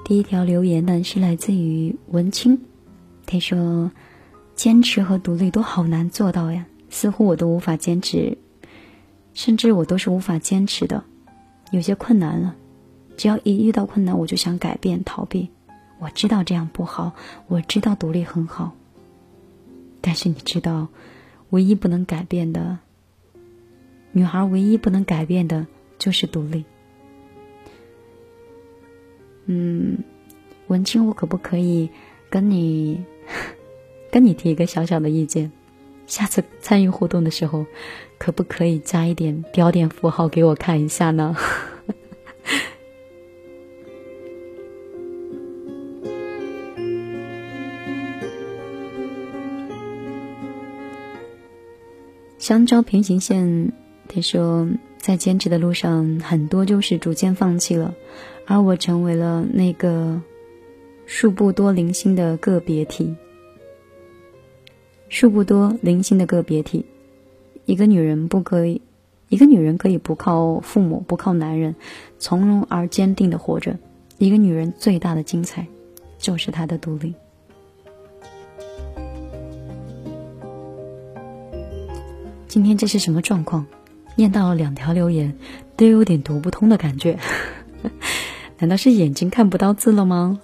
[0.05, 2.59] 第一条留言呢是来自于文清，
[3.25, 3.91] 他说
[4.53, 8.37] ：“坚持和独立都好难做到呀，似乎我都无法坚持，
[9.33, 11.03] 甚至我都是无法坚持的，
[11.71, 12.55] 有些困难了。
[13.17, 15.49] 只要一遇到困难，我就想改变逃避。
[15.97, 17.11] 我知道这样不好，
[17.47, 18.71] 我知道独立很好，
[20.01, 20.87] 但是你知道，
[21.49, 22.77] 唯一不能改变的。”
[24.11, 25.67] 女孩唯一不能改变的
[25.97, 26.65] 就是独立，
[29.45, 29.97] 嗯，
[30.67, 31.89] 文清，我可不可以
[32.29, 33.03] 跟你
[34.11, 35.51] 跟你提一个小小的意见？
[36.07, 37.65] 下次参与互动的时候，
[38.17, 41.35] 可不可以加一点标点符号给我看一下呢？
[52.39, 53.71] 香蕉平行线，
[54.11, 54.67] 他说，
[54.97, 57.93] 在坚持的路上，很多就是逐渐放弃了，
[58.47, 60.19] 而我成为了那个
[61.05, 63.15] 数不多零星的个别体。
[65.09, 66.85] 数不多零星的个别体，
[67.65, 68.81] 一个女人不可以，
[69.27, 71.75] 一个女人可以不靠父母，不靠男人，
[72.17, 73.77] 从容而坚定的活着。
[74.17, 75.65] 一个女人最大的精彩，
[76.17, 77.13] 就是她的独立。
[82.47, 83.65] 今天这是什么状况？
[84.19, 85.33] 念到了两条留言，
[85.77, 87.17] 都有点读不通的感觉。
[88.59, 90.41] 难道是眼睛看不到字了吗？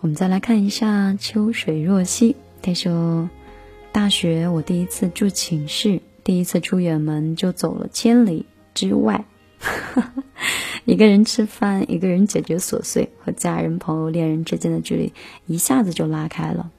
[0.00, 3.30] 我们再来看一下秋水若曦，他说。
[3.92, 9.24] 大学我第一次住寝室，第一次出远门就走了千里之外，
[10.84, 15.12] 一个人吃饭，一个人解决琐碎，和家人、朋友、恋人之间的距离
[15.46, 16.70] 一下子就拉开了。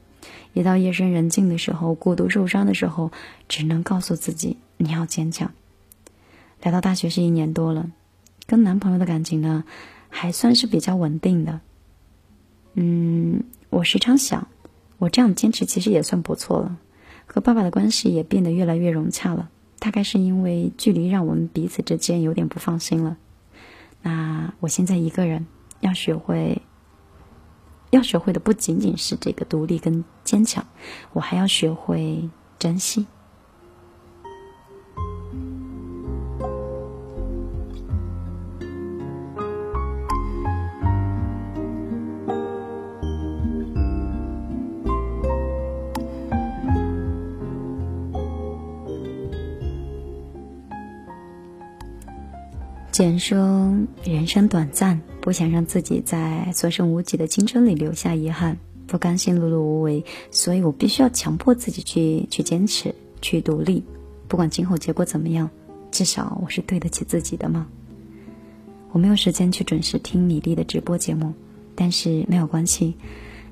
[0.54, 3.12] 一到夜深人静的时候，孤独受伤的时候，
[3.50, 5.52] 只能告诉自己你要坚强。
[6.62, 7.92] 来到大学是一年多了，
[8.46, 9.64] 跟男朋友的感情呢，
[10.10, 11.60] 还算是比较稳定的。
[12.76, 14.48] 嗯，我时常想，
[14.98, 16.78] 我这样坚持其实也算不错了。
[17.26, 23.18] 和爸爸的关系也变得越来越融洽了，大概是因为距离让我们彼此之间有点不放心了。
[24.02, 25.48] 那我现在一个人，
[25.80, 26.62] 要学会，
[27.90, 30.66] 要学会的不仅仅是这个独立跟坚强，
[31.14, 33.08] 我还要学会珍惜。
[53.02, 63.84] 简说：“人生短暂，不想让自己在所剩无几的青春里留下遗憾，不甘心碌碌无为，所以我必须要强迫自己去去坚持，去独立。
[64.28, 65.50] 不管今后结果怎么样，
[65.90, 67.66] 至少我是对得起自己的嘛？
[68.92, 71.34] 我没有时间去准时听米粒的直播节目，
[71.74, 72.94] 但是没有关系，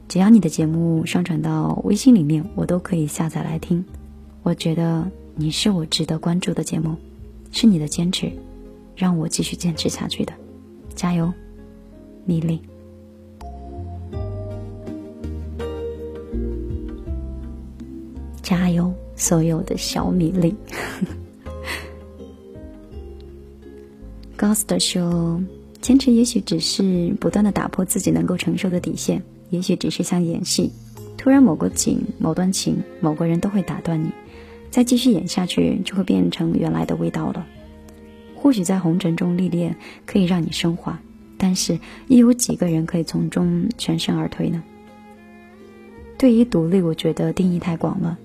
[0.07, 3.83] 只要你的节目上传到微信里面，我都可以下载来听。
[4.43, 6.95] 我觉得你是我值得关注的节目，
[7.51, 8.31] 是你的坚持。”
[8.99, 10.33] 让我继续坚持下去的，
[10.93, 11.31] 加油，
[12.25, 12.61] 米粒！
[18.41, 20.53] 加油，所有的小米粒！
[24.37, 25.41] Ghost 说
[25.79, 30.69] ：“坚持也许只是不断的打破自己能够承受的底线，也许只是像演戏，
[31.17, 34.11] 突然某个景、某段情、某个人都会打断你，
[34.69, 37.47] 再继续演下去就会变成原来的味道了。”
[38.41, 39.75] 或许在红尘中历练
[40.05, 40.97] 可以让你升华，
[41.37, 41.77] 但是
[42.07, 44.63] 又有几个人可以从中全身而退呢？
[46.17, 48.17] 对于独立，我觉得定义太广了，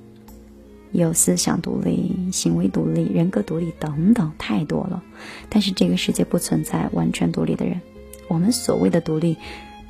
[0.92, 5.02] 有思想独立、行为独立、人格独立等等，太多了。
[5.48, 7.80] 但是这个世界不存在完全独立的人，
[8.28, 9.36] 我们所谓的独立，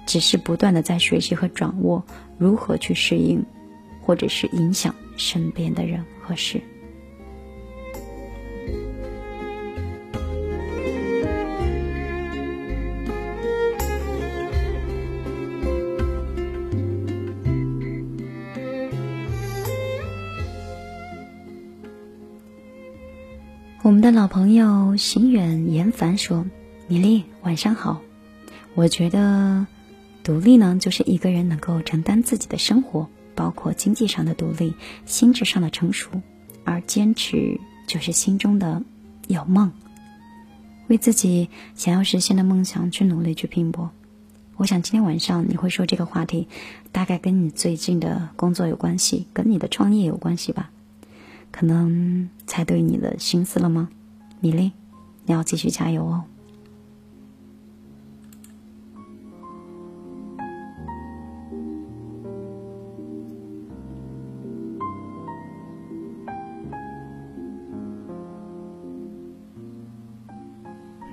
[0.06, 2.02] 只是不断的在学习和掌握
[2.38, 3.44] 如何去适应，
[4.00, 6.60] 或者是影响身边的人和事。
[24.04, 26.44] 的老朋友行远言凡说
[26.88, 28.02] ：“米粒，晚上好。
[28.74, 29.66] 我觉得，
[30.22, 34.74] 独立呢，就是一个人能够承担自己的生活，包括经济上的独立，
[35.06, 36.10] 心智上的成熟；
[36.64, 38.82] 而坚持就是心中的
[39.26, 39.72] 有梦，
[40.88, 43.90] 为自己想要实现的梦想去努力去拼搏。
[44.58, 46.46] 我想今天晚上你会说这个话题，
[46.92, 50.70] 大概跟你最近的工作有关系，跟你的创业有关系吧。”
[51.56, 53.88] 可能猜对你的心思了吗，
[54.40, 54.72] 米粒？
[55.24, 56.24] 你要继续加油哦！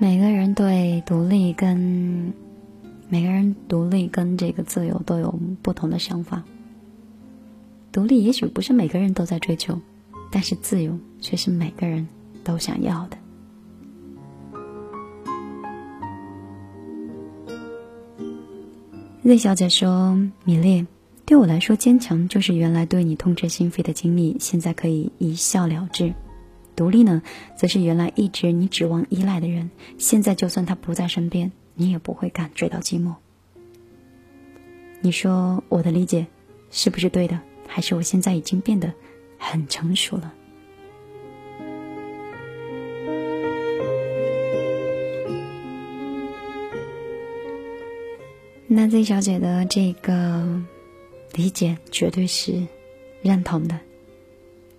[0.00, 2.34] 每个人对独立跟
[3.08, 5.32] 每个人独立跟这个自由都有
[5.62, 6.42] 不同的想法。
[7.92, 9.80] 独立也许不是每个人都在追求。
[10.32, 12.08] 但是自由却是每个人
[12.42, 13.18] 都想要的。
[19.24, 20.84] Z 小姐说：“米列，
[21.24, 26.12] 对我来说，坚强就是原来对你痛彻心扉的经历，现在可以一笑了之；
[26.74, 27.22] 独立呢，
[27.56, 33.14] 则是原来一直你指望依赖的人，现在就算他不在身边，你也不会感觉到寂寞。
[35.02, 36.26] 你说我的理解
[36.70, 37.38] 是不是对的？
[37.68, 38.92] 还是我现在已经变得
[39.42, 40.32] 很成熟了？”
[48.68, 50.62] 那 Z 小姐的这个
[51.34, 52.66] 理解绝对是
[53.20, 53.78] 认同的，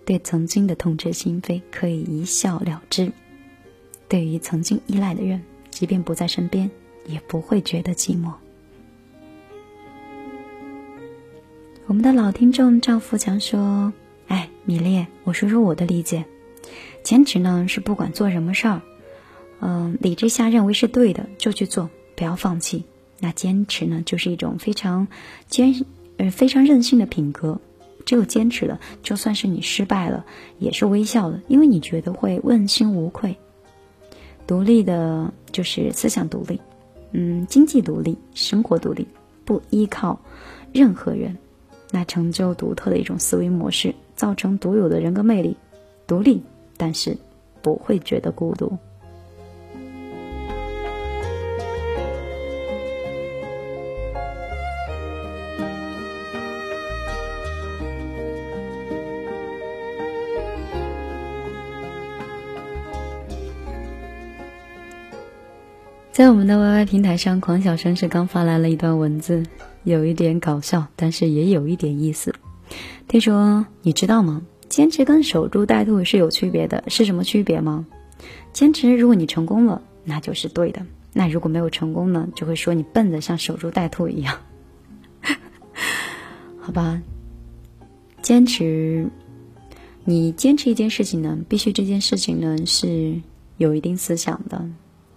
[0.04, 3.12] 对曾经的痛彻心扉可以一笑了之，
[4.08, 5.40] 对于曾经依赖的人，
[5.70, 6.68] 即便不在身边，
[7.06, 8.32] 也不会觉得寂寞。
[11.86, 13.92] 我们的老听众赵富强说：“，
[14.64, 16.24] 米列，我说说我的理解，
[17.02, 18.82] 坚持呢是不管做什么事儿，
[19.60, 22.84] 嗯，理智下认为是对的就去做，不要放弃。”
[23.20, 25.06] 那坚持呢，就是一种非常
[25.48, 25.74] 坚
[26.18, 27.58] 呃非常任性的品格。
[28.04, 30.26] 只有坚持了，就算是你失败了，
[30.58, 33.34] 也是微笑的，因为你觉得会问心无愧。
[34.46, 36.60] 独立的就是思想独立，
[37.12, 39.08] 嗯，经济独立，生活独立，
[39.46, 40.20] 不依靠
[40.70, 41.34] 任何人，
[41.90, 45.56] 那成就独特的一种思维模式，造成独有的人格魅力。
[46.06, 46.42] 独立，
[46.76, 47.16] 但是
[47.62, 48.76] 不会觉得孤独。
[66.12, 69.42] 在我们的 YY 平台上，狂小生是刚发来了一段文字，
[69.84, 72.33] 有一点搞笑，但是也有一点意思。
[73.14, 74.42] 他说：“你知道吗？
[74.68, 76.82] 坚持跟守株待兔是有区别的。
[76.88, 77.86] 是什么区别吗？
[78.52, 80.80] 坚持，如果你成功了，那就是对的；
[81.12, 84.36] 那如果没有成功呢，就会说你笨的像守株待兔一样。
[86.58, 87.00] 好吧，
[88.20, 89.08] 坚持，
[90.04, 93.14] 你坚持一件事情呢，必须这件事情呢是
[93.58, 94.68] 有一定思想的。”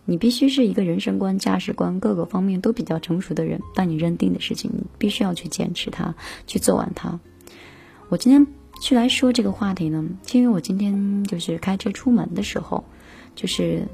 [0.05, 3.59] 你必须是一个人生观、价值观各个方面都比较成熟的人。
[3.73, 6.13] 当你认定的事情，你必须要去坚持它，
[6.45, 7.19] 去做完它。
[8.10, 8.47] 我今天
[8.82, 12.84] 去来说这个话题呢，是因为我今天就是开车出门的时候，
[13.36, 13.88] 就是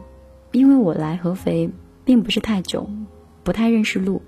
[0.52, 1.70] 因为我来合肥
[2.06, 2.90] 并不是太久，
[3.44, 4.22] 不太认识路，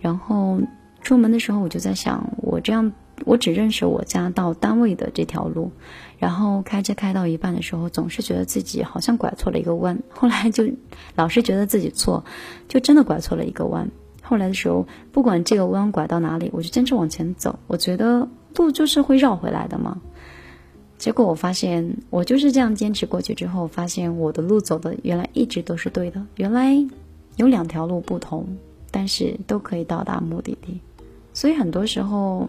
[0.00, 0.60] 然后
[1.02, 2.92] 出门的时候我就在想，我这样。
[3.24, 5.70] 我只认识我家到单位的这条路，
[6.18, 10.02] 然后开车开到一半的时候，总是觉得自己好像拐错了一个弯。
[10.10, 10.68] 后来就
[11.14, 12.24] 老是觉得自己错，
[12.66, 13.88] 就真的拐错了一个弯。
[14.24, 17.58] 后来的时候，不管这个弯拐到哪里，我就坚持往前走。
[17.66, 20.00] 我觉得路就是会绕回来的嘛。
[20.98, 26.20] 结果我发现，我就是这样坚持过去之后，发现我的路走的原来一直都是对的。
[26.36, 26.74] 原来
[27.36, 28.46] 有两条路不同，
[28.90, 30.80] 但是都可以到达目的地。
[31.32, 32.48] 所以很多时候。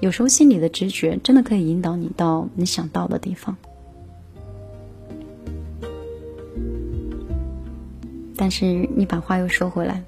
[0.00, 3.56] 有时候心里的直觉真的可以引导你到你想到的地方，
[8.36, 10.02] 但是你把话又说回来，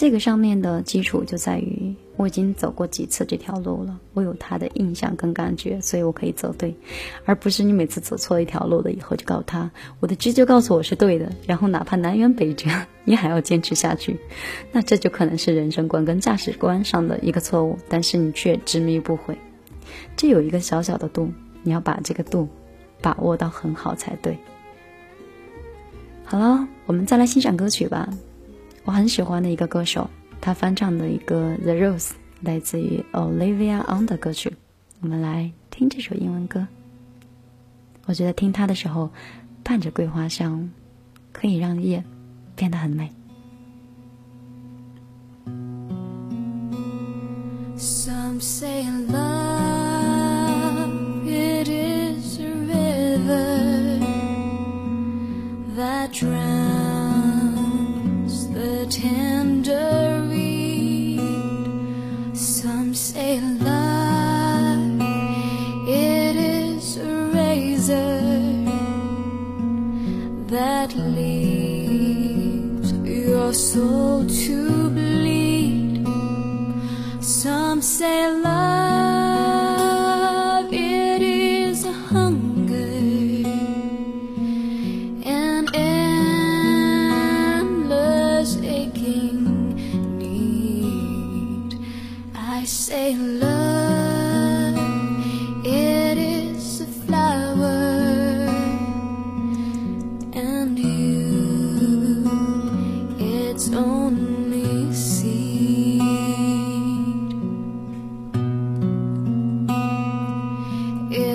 [0.00, 6.74] 这个上面的基础就在于我已经走过几次这条路了，我有他的印象跟感觉，所以我可以走对，
[7.26, 9.70] 而不是你每次走错一条路了以后就告诉他，
[10.00, 12.70] 我的直觉告诉我是对的，然后哪怕南辕北辙，
[13.04, 14.18] 你还要坚持下去，
[14.72, 19.36] 那这就可能是人生观跟价值观上的一个错误，但是你却执迷不悔。
[20.16, 21.30] 这有一个小小的度，
[21.62, 22.48] 你要把这个度
[23.02, 24.34] 把握到很好才对。
[26.24, 28.08] 好了，我们再来欣赏歌曲吧。
[28.90, 30.10] 我很喜欢的一个歌手，
[30.40, 32.08] 他翻唱的一个《The Rose》，
[32.40, 34.52] 来自于 Olivia On 的歌曲。
[35.00, 36.66] 我们来听这首英文歌。
[38.06, 39.08] 我觉得听它的时候，
[39.62, 40.68] 伴着桂花香，
[41.30, 42.02] 可以让夜
[42.56, 43.12] 变得很美。
[47.76, 49.20] Some say love
[51.28, 54.00] it is a river
[55.76, 56.79] that drowns
[58.90, 61.20] tender reed.
[62.36, 65.00] Some say love
[65.88, 68.20] it is a razor
[70.48, 76.04] that leaves your soul to bleed.
[77.20, 78.79] Some say love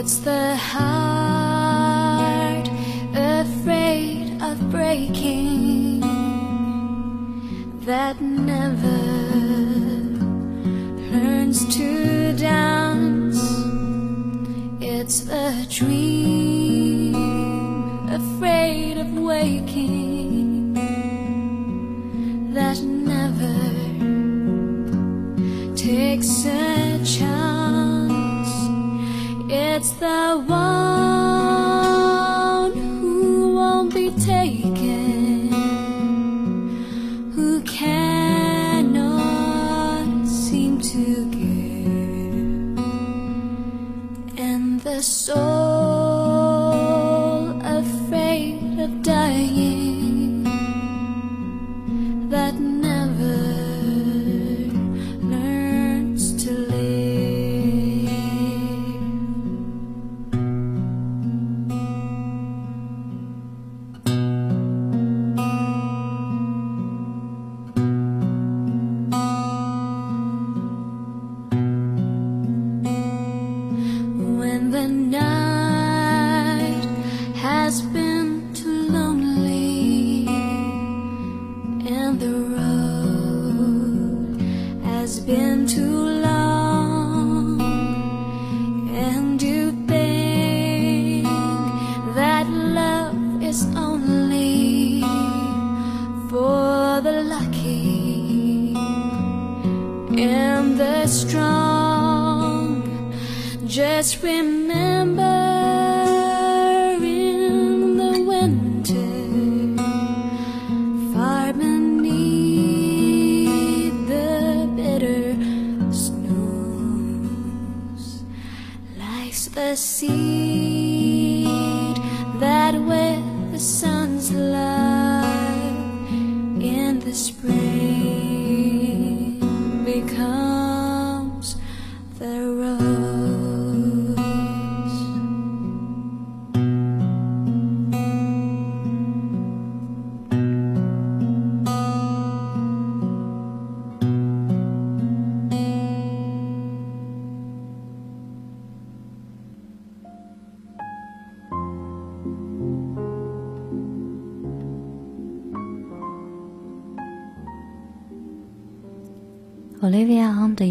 [0.06, 2.68] It's the heart
[3.16, 6.02] afraid of breaking
[7.88, 8.95] that never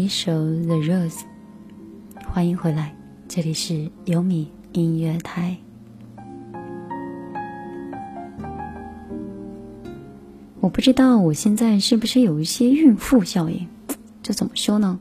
[0.05, 0.31] 一首
[0.67, 1.09] 《The Rose》，
[2.27, 2.95] 欢迎回来，
[3.27, 5.57] 这里是优米音乐台。
[10.59, 13.65] 我不知道我现在是不是有一些孕妇效应，
[14.21, 14.99] 这怎么说呢？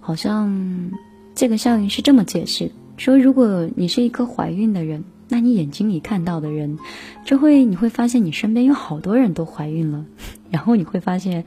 [0.00, 0.90] 好像
[1.34, 6.78] 这个效应是这么解释：说如果你是一个怀孕的人，那你眼睛里看到的人，
[7.26, 10.06] 就会你会发现你身边有好多人都怀孕了，
[10.48, 11.44] 然后你会发现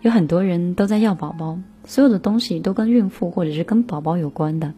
[0.00, 1.58] 有很多人都在要宝宝，
[1.88, 4.74] 所有的东西都跟孕妇或者是跟宝宝有关的。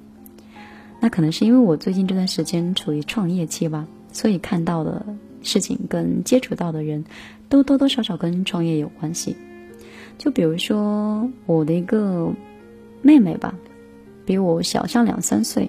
[1.01, 5.05] 那可能是因为我最近这段时间处于创业期吧，所以看到的
[5.43, 7.05] 事情跟接触到的人
[7.49, 9.37] 都多多少少跟创业有关系。
[10.19, 12.33] 就比如说我的一个
[13.03, 13.55] 妹妹吧，
[14.25, 15.69] 比我小上两三岁，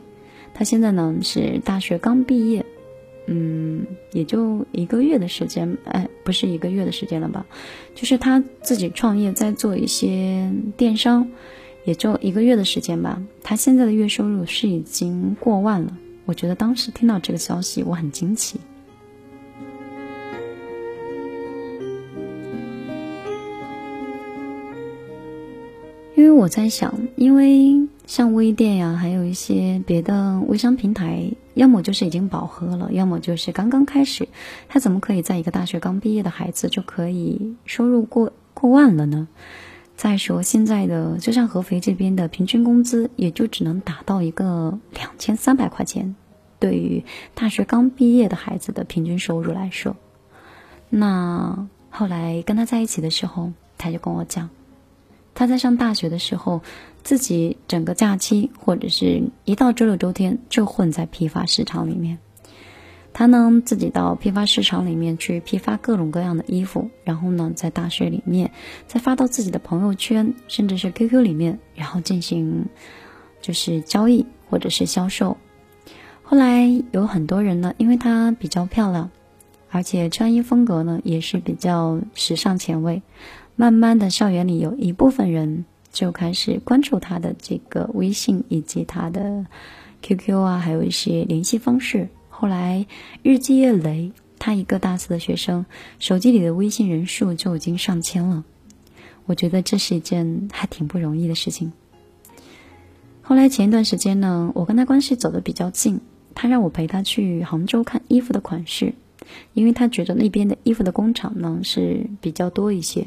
[0.53, 2.63] 她现在呢是大学刚毕业，
[3.27, 7.45] 嗯，也就一个月的时间，哎，不是一个月的时间了吧？
[7.95, 11.27] 就是他自己创业，在做一些电商，
[11.85, 13.21] 也就一个月的时间吧。
[13.43, 15.97] 他现在的月收入是已经过万了。
[16.25, 18.59] 我觉得当时听到这个消息，我很惊奇。
[26.15, 34.27] 因为我在想，因为像微店呀，还有一些别的微商平台，要么就是已经饱和了，要么就是刚刚开始。
[34.67, 39.27] 他怎么可以在一个大学刚毕业的孩子就可以收入过过万了呢？
[39.95, 46.15] 再说现在的，就像合肥这边的平均工资，也就只能达到一个两千三百块钱，
[46.59, 49.95] 对于大学刚毕业的孩子的平均收入来说。
[50.89, 54.49] 那后来跟他在一起的时候，他就跟我讲。
[55.33, 56.61] 他在上大学的时候，
[57.03, 62.17] 自己整个假期或者是一到周六周天就混在批发市场里面。
[63.13, 68.49] 他呢自己到批发市场里面去批发各种各样的衣服，然后呢在大学里面
[68.87, 72.65] 再发到自己的朋友圈，甚至是 QQ 里面，然后进行
[73.41, 75.35] 就是交易或者是销售。
[76.23, 79.09] 后来有很多人呢，因为她比较漂亮，
[79.69, 83.01] 而且穿衣风格呢也是比较时尚前卫。
[83.61, 89.45] 慢慢的，校园里有一部分人就开始关注他的这个微信以及他的
[90.01, 92.09] QQ 啊，还有一些联系方式。
[92.31, 92.87] 后来
[93.21, 95.67] 日积月累，他一个大四的学生，
[95.99, 98.43] 手机里的微信人数就已经上千了。
[99.27, 101.71] 我觉得这是一件还挺不容易的事情。
[103.21, 105.99] 后来前一段时间呢，我跟他关系走得比较近，
[106.33, 108.95] 他让我陪他去杭州看衣服的款式，
[109.53, 113.05] 因为他觉得那边的衣服的工厂呢是比较多一些。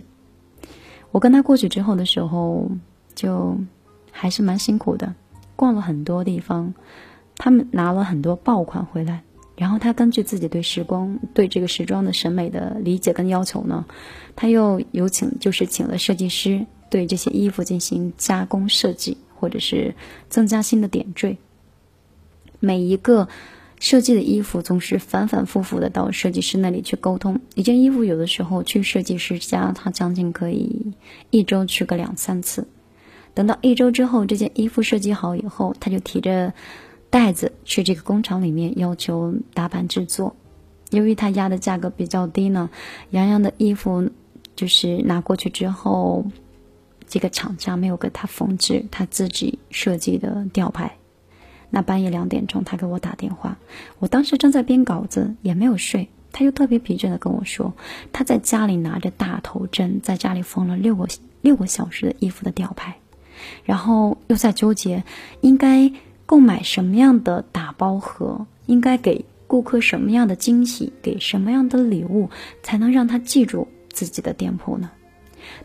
[1.14, 2.68] 我跟他过去之后的时候，
[3.14, 3.56] 就
[4.10, 5.14] 还是蛮辛苦的，
[5.54, 6.74] 逛了很多地方，
[7.36, 9.22] 他们拿了很多爆款回来。
[9.54, 13.86] 然后他根据自己对时光、对这个时装的审美的理解跟要求呢，
[14.34, 19.94] 他又有请，就是请了设计师对这些衣服进行加工设计，或者是
[20.28, 21.38] 增加新的点缀。
[22.58, 23.28] 每一个
[23.80, 27.40] 设计的衣服总是反反复复的到设计师那里去沟通。
[27.54, 30.92] 一件衣服有的时候去设计师家，他将近可以
[31.30, 32.66] 一周去个两三次。
[33.34, 36.52] 等到一周之后，这件衣服设计好以后，他就提着。
[37.10, 40.34] 袋子去这个工厂里面要求打版制作，
[40.90, 42.68] 由于他压的价格比较低呢，
[43.10, 44.10] 洋洋的衣服
[44.56, 46.26] 就是拿过去之后，
[47.06, 50.96] 这个厂家没有给他缝制他自己设计的吊牌。
[51.74, 53.58] 那半夜两点钟，他给我打电话，
[53.98, 57.74] 我当时正在编稿子，也没有睡，他又特别疲倦的跟我说，
[58.12, 61.08] 他在家里拿着大头针，在家里缝了六个
[61.42, 62.96] 六个小时的衣服的吊牌，
[63.64, 65.04] 然后又在纠结
[65.40, 65.92] 应该。
[66.26, 72.30] 购买什么样的打包盒，应该给顾客什么样的惊喜，给什么样的礼物，
[72.62, 74.90] 才能让他记住自己的店铺呢？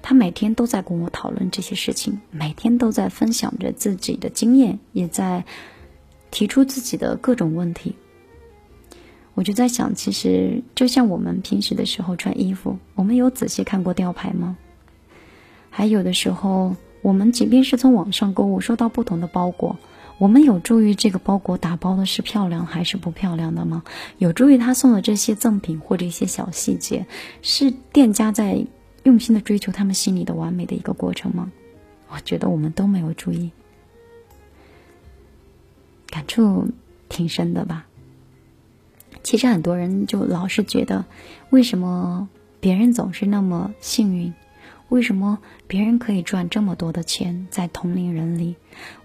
[0.01, 5.45] 他每天都在跟我讨论这些事情，每天都在分享着自己的经验，也在
[6.31, 7.95] 提出自己的各种问题。
[9.35, 14.57] 我就在想，其实就像我们平时的时候穿衣服，我们有仔细看过吊牌吗？
[15.69, 19.77] 还有的时候，我们即便是从网上购物，收到不同的包裹。
[20.17, 23.83] 我们有注意这个包裹打包的是漂亮还是不漂亮的吗？
[24.17, 27.05] 有注意他送的这些赠品或者一些小细节，
[27.41, 28.65] 是店家在
[29.03, 31.49] 用心的追求他们心里的完美的一个过程吗？
[32.09, 33.49] 我觉得我们都没有注意，
[36.09, 36.67] 感触
[37.07, 37.85] 挺深的吧。
[39.21, 41.05] 其实很多人就老是觉得，
[41.49, 42.29] 为什么
[42.59, 44.33] 别人总是那么幸运？
[44.89, 45.37] 为什么
[45.67, 48.55] 别人可以赚这么多的钱在同龄人里？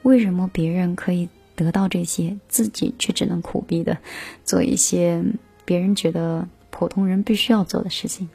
[0.02, 3.98] 为什么别人可以得到这些，自己却只能苦逼的
[4.44, 5.22] 做一些
[5.64, 8.28] 别人觉得普通人必须要做的事情？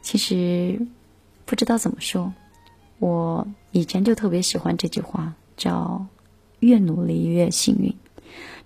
[0.00, 0.80] 其实
[1.44, 2.32] 不知道怎么说，
[2.98, 6.06] 我以前就特别喜欢这句话，叫
[6.60, 7.94] “越努力越幸运”。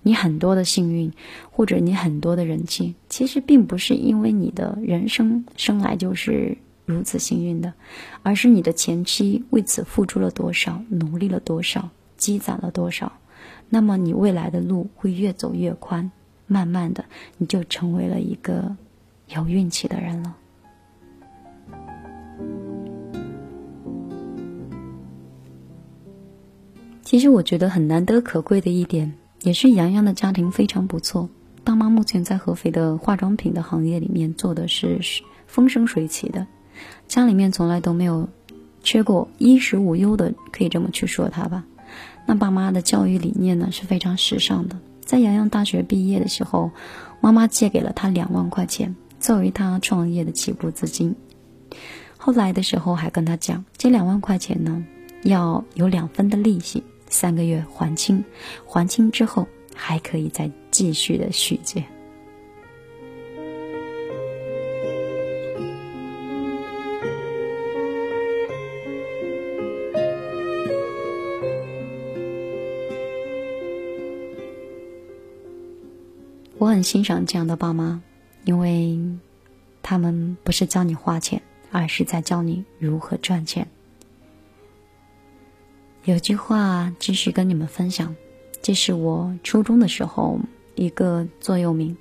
[0.02, 1.10] 你很多的幸运，
[1.50, 6.56] 或者你很多的人气，其实并不是因为你的人生生来就是。
[6.86, 7.72] 如此幸运的，
[8.22, 11.88] 而是你的前妻为此付出了多少，努力了多少，
[12.18, 13.10] 积攒了多少，
[13.70, 16.12] 那么你未来的路会越走越宽，
[16.46, 17.02] 慢慢的
[17.38, 18.76] 你就成为了一个
[19.28, 20.36] 有运气的人了。
[27.04, 31.28] 其实我觉得很难得可贵的一点，也是洋洋的家庭非常不错，
[31.62, 34.98] 大妈目前在合肥的化妆品的行业里面做的是
[35.46, 36.46] 风生水起的。
[37.06, 38.26] 家里面从来都没有
[38.82, 41.62] 缺过衣食无忧的，可以这么去说他吧。
[42.26, 44.76] 那爸妈的教育理念呢是非常时尚的。
[45.04, 46.70] 在洋洋大学毕业的时候，
[47.20, 51.14] 妈妈借给了他两万块钱作为他创业的起步资金。
[52.16, 54.82] 后来的时候还跟他讲，这两万块钱呢
[55.22, 56.82] 要有两分的利息，
[57.14, 58.22] 三个月还清，
[58.66, 61.82] 还清之后还可以再继续的续借。
[76.58, 78.02] 我很欣赏这样的爸妈，
[78.44, 78.98] 因为
[79.82, 81.40] 他们不是教你花钱，
[81.70, 83.64] 而是在教你如何赚钱。
[86.04, 88.14] 有句话继续跟你们分享，
[88.60, 90.38] 这是我初中的时候
[90.74, 91.96] 一个座右铭：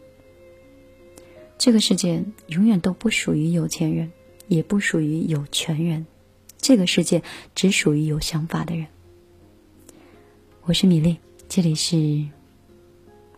[1.58, 4.12] 这个世界永远都不属于有钱人，
[4.50, 6.06] 也不属于有权人，
[6.58, 7.24] 这个世界
[7.56, 8.88] 只属于有想法的人。
[10.64, 11.96] 我是米粒，这里是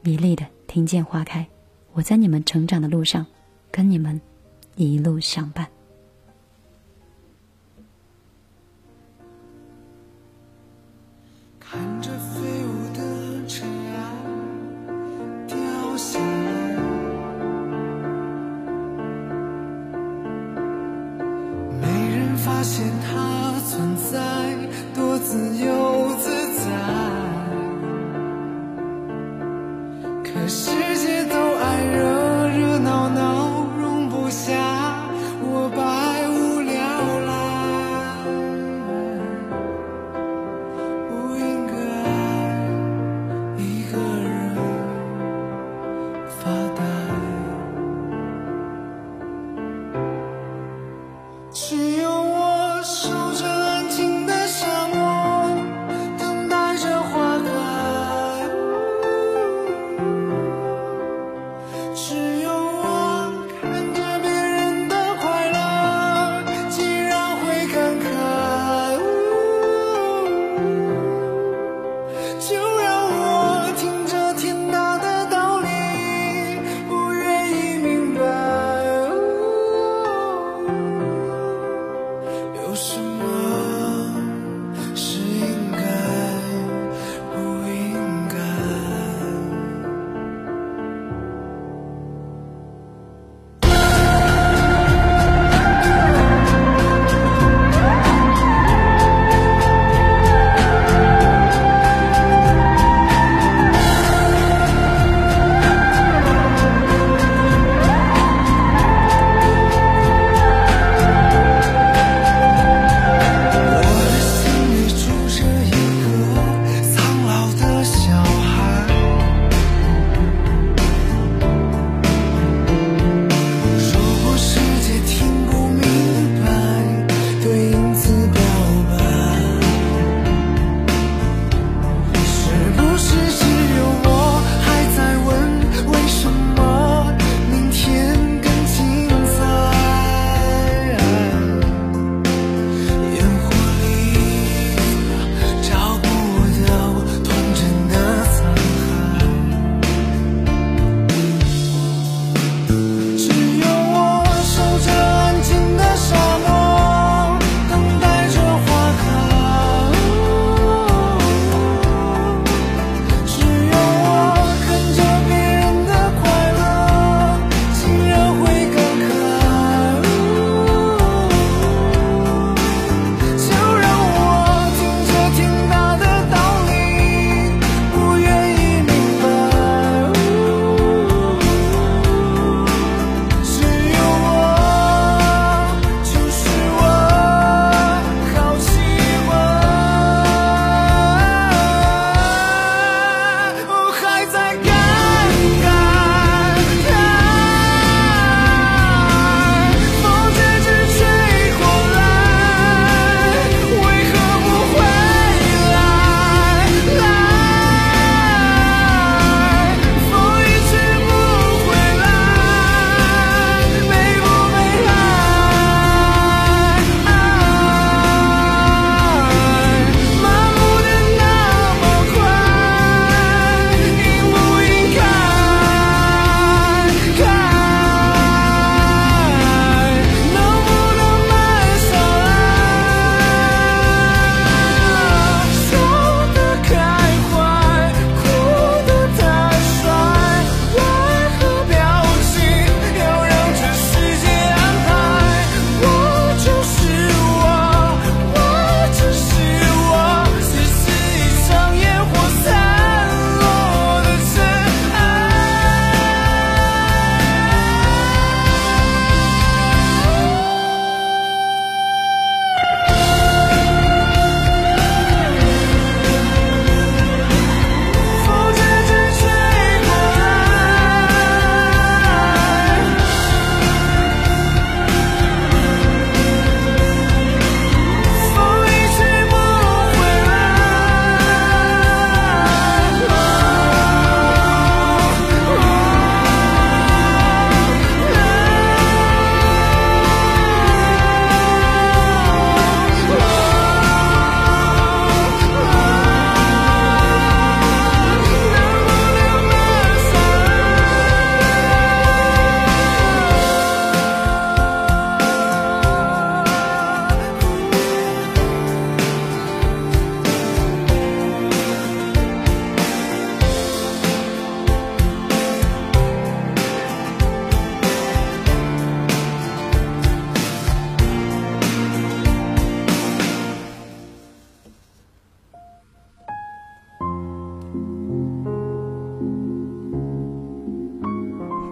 [0.02, 0.48] 米粒的。
[0.66, 1.46] 听见花开，
[1.94, 3.28] 我在你们成长的路上，
[3.70, 4.20] 跟你们
[4.76, 5.70] 一路相伴。
[11.76, 12.15] 看着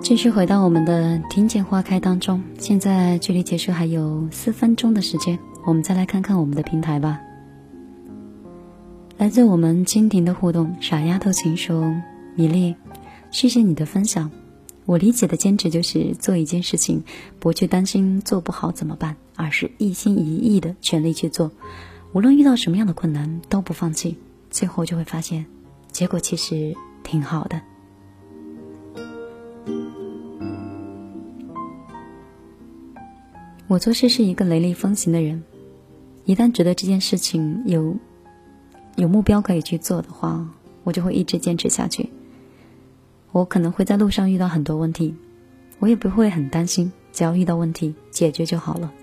[0.04, 7.22] 继续回到我们的听见花开当中，现在距离结束还有四分钟的时间，我们再来看看我们的平台吧。
[9.18, 11.96] 来自我们蜻蜓的互动，傻丫头请说
[12.36, 12.76] ：“米粒，
[13.32, 14.30] 谢谢你的分享。
[14.86, 17.06] 我理解的坚持就是做一件事情，
[17.40, 21.50] 不去担心做不好怎么办，而是一心一意的全力去做，
[22.12, 24.18] 无论遇到什么样的困难都不放弃，
[24.52, 25.46] 最后就会发现，
[25.94, 27.62] 结果其实挺好的。”
[33.68, 35.44] 我做事是一个雷厉风行的人，
[36.26, 37.96] 一旦觉得这件事情有
[38.96, 40.48] 有目标可以去做的话，
[40.84, 42.10] 我就会一直坚持下去。
[43.32, 45.16] 我可能会在路上遇到很多问题，
[45.80, 48.94] 我也不会很担心，只要遇到问题解决就好了。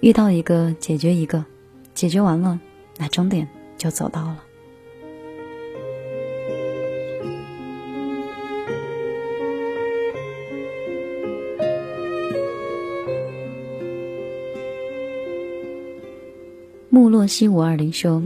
[0.00, 1.44] 遇到一个解决一个，
[1.94, 2.60] 解决完了，
[2.98, 3.48] 那终点
[3.78, 4.42] 就走到了。
[17.00, 18.22] 木洛西五二零说：“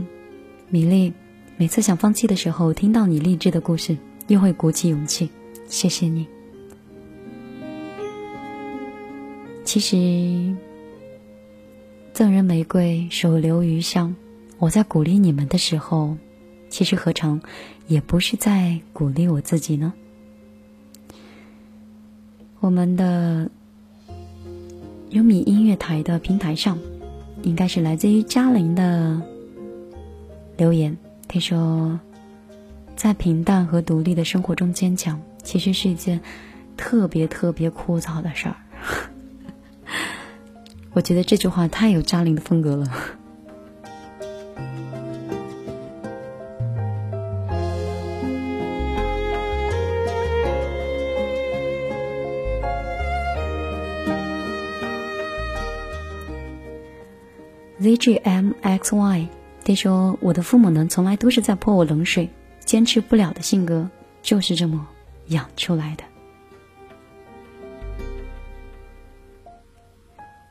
[0.67, 1.13] 米粒，
[1.55, 3.95] 每次想放弃的时候，听到你励志的故事，
[4.27, 5.29] 又会鼓起勇气。
[5.65, 6.27] 谢谢你。
[9.63, 10.53] 其实，
[12.11, 14.13] 赠人玫瑰，手留余香。
[14.59, 16.17] 我在鼓励你们的时候，
[16.67, 17.41] 其实何尝
[17.87, 19.93] 也不是在鼓励我自己呢？
[22.59, 23.49] 我们的
[25.11, 26.77] 优米音乐台的平台上。”
[27.45, 29.21] 应该是来自于嘉玲的
[30.57, 30.97] 留言。
[31.27, 31.99] 听说
[32.97, 36.19] ：“在平淡和独立的生活中坚强，其实是一件
[36.75, 38.55] 特别特别枯燥的事儿。
[40.93, 42.91] ”我觉得这句话太有嘉玲的风格了。
[57.85, 59.27] zgmxy，
[59.63, 62.27] 他说：“我的父母呢，从来都是在泼我冷水。
[62.65, 63.87] 坚持不了的性格，
[64.23, 64.87] 就是这么
[65.27, 66.03] 养出来的。”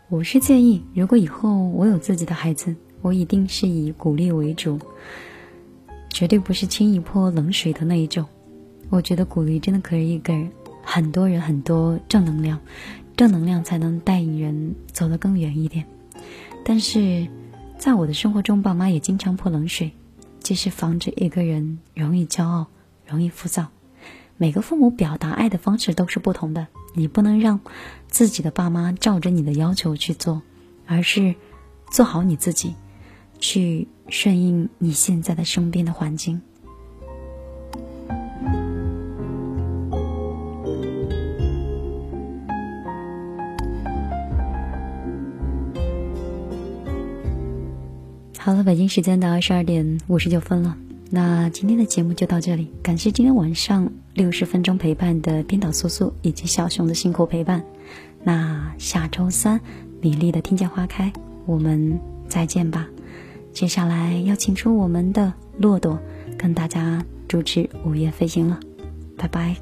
[0.08, 4.78] 我是建议，如果以后我有自己的孩子，我一定是以鼓励为主，
[6.08, 8.24] 绝对不是轻易泼冷水的那一种。
[8.90, 10.48] 我觉得鼓励真的可以给
[10.84, 12.60] 很多人很多正能量，
[13.16, 15.84] 正能量才能带引人走得更远一点。
[16.64, 17.28] 但是，
[17.78, 19.92] 在我的生活中，爸妈也经常泼冷水，
[20.40, 22.68] 就是防止一个人容易骄傲、
[23.06, 23.68] 容易浮躁。
[24.38, 27.60] 每个父母表达爱的方式都是不同的，你不能让
[28.08, 30.42] 自己的爸妈照着你的要求去做，
[30.86, 31.34] 而是
[31.90, 32.74] 做好你自己，
[33.38, 36.40] 去顺应你现在的身边的环境。
[48.44, 50.76] 好了，北京时间的二十二点五十九分了，
[51.08, 52.70] 那今天的节目就到这里。
[52.82, 57.64] 感谢今天晚上六十分钟陪伴的编导苏苏以及小熊的辛苦陪伴。
[58.22, 59.58] 那下周三
[60.02, 61.10] 米粒的听见花开，
[61.46, 62.86] 我们再见吧。
[63.54, 65.98] 接下来要请出我们的骆驼，
[66.36, 68.60] 跟大家主持午夜飞行了，
[69.16, 69.56] 拜拜。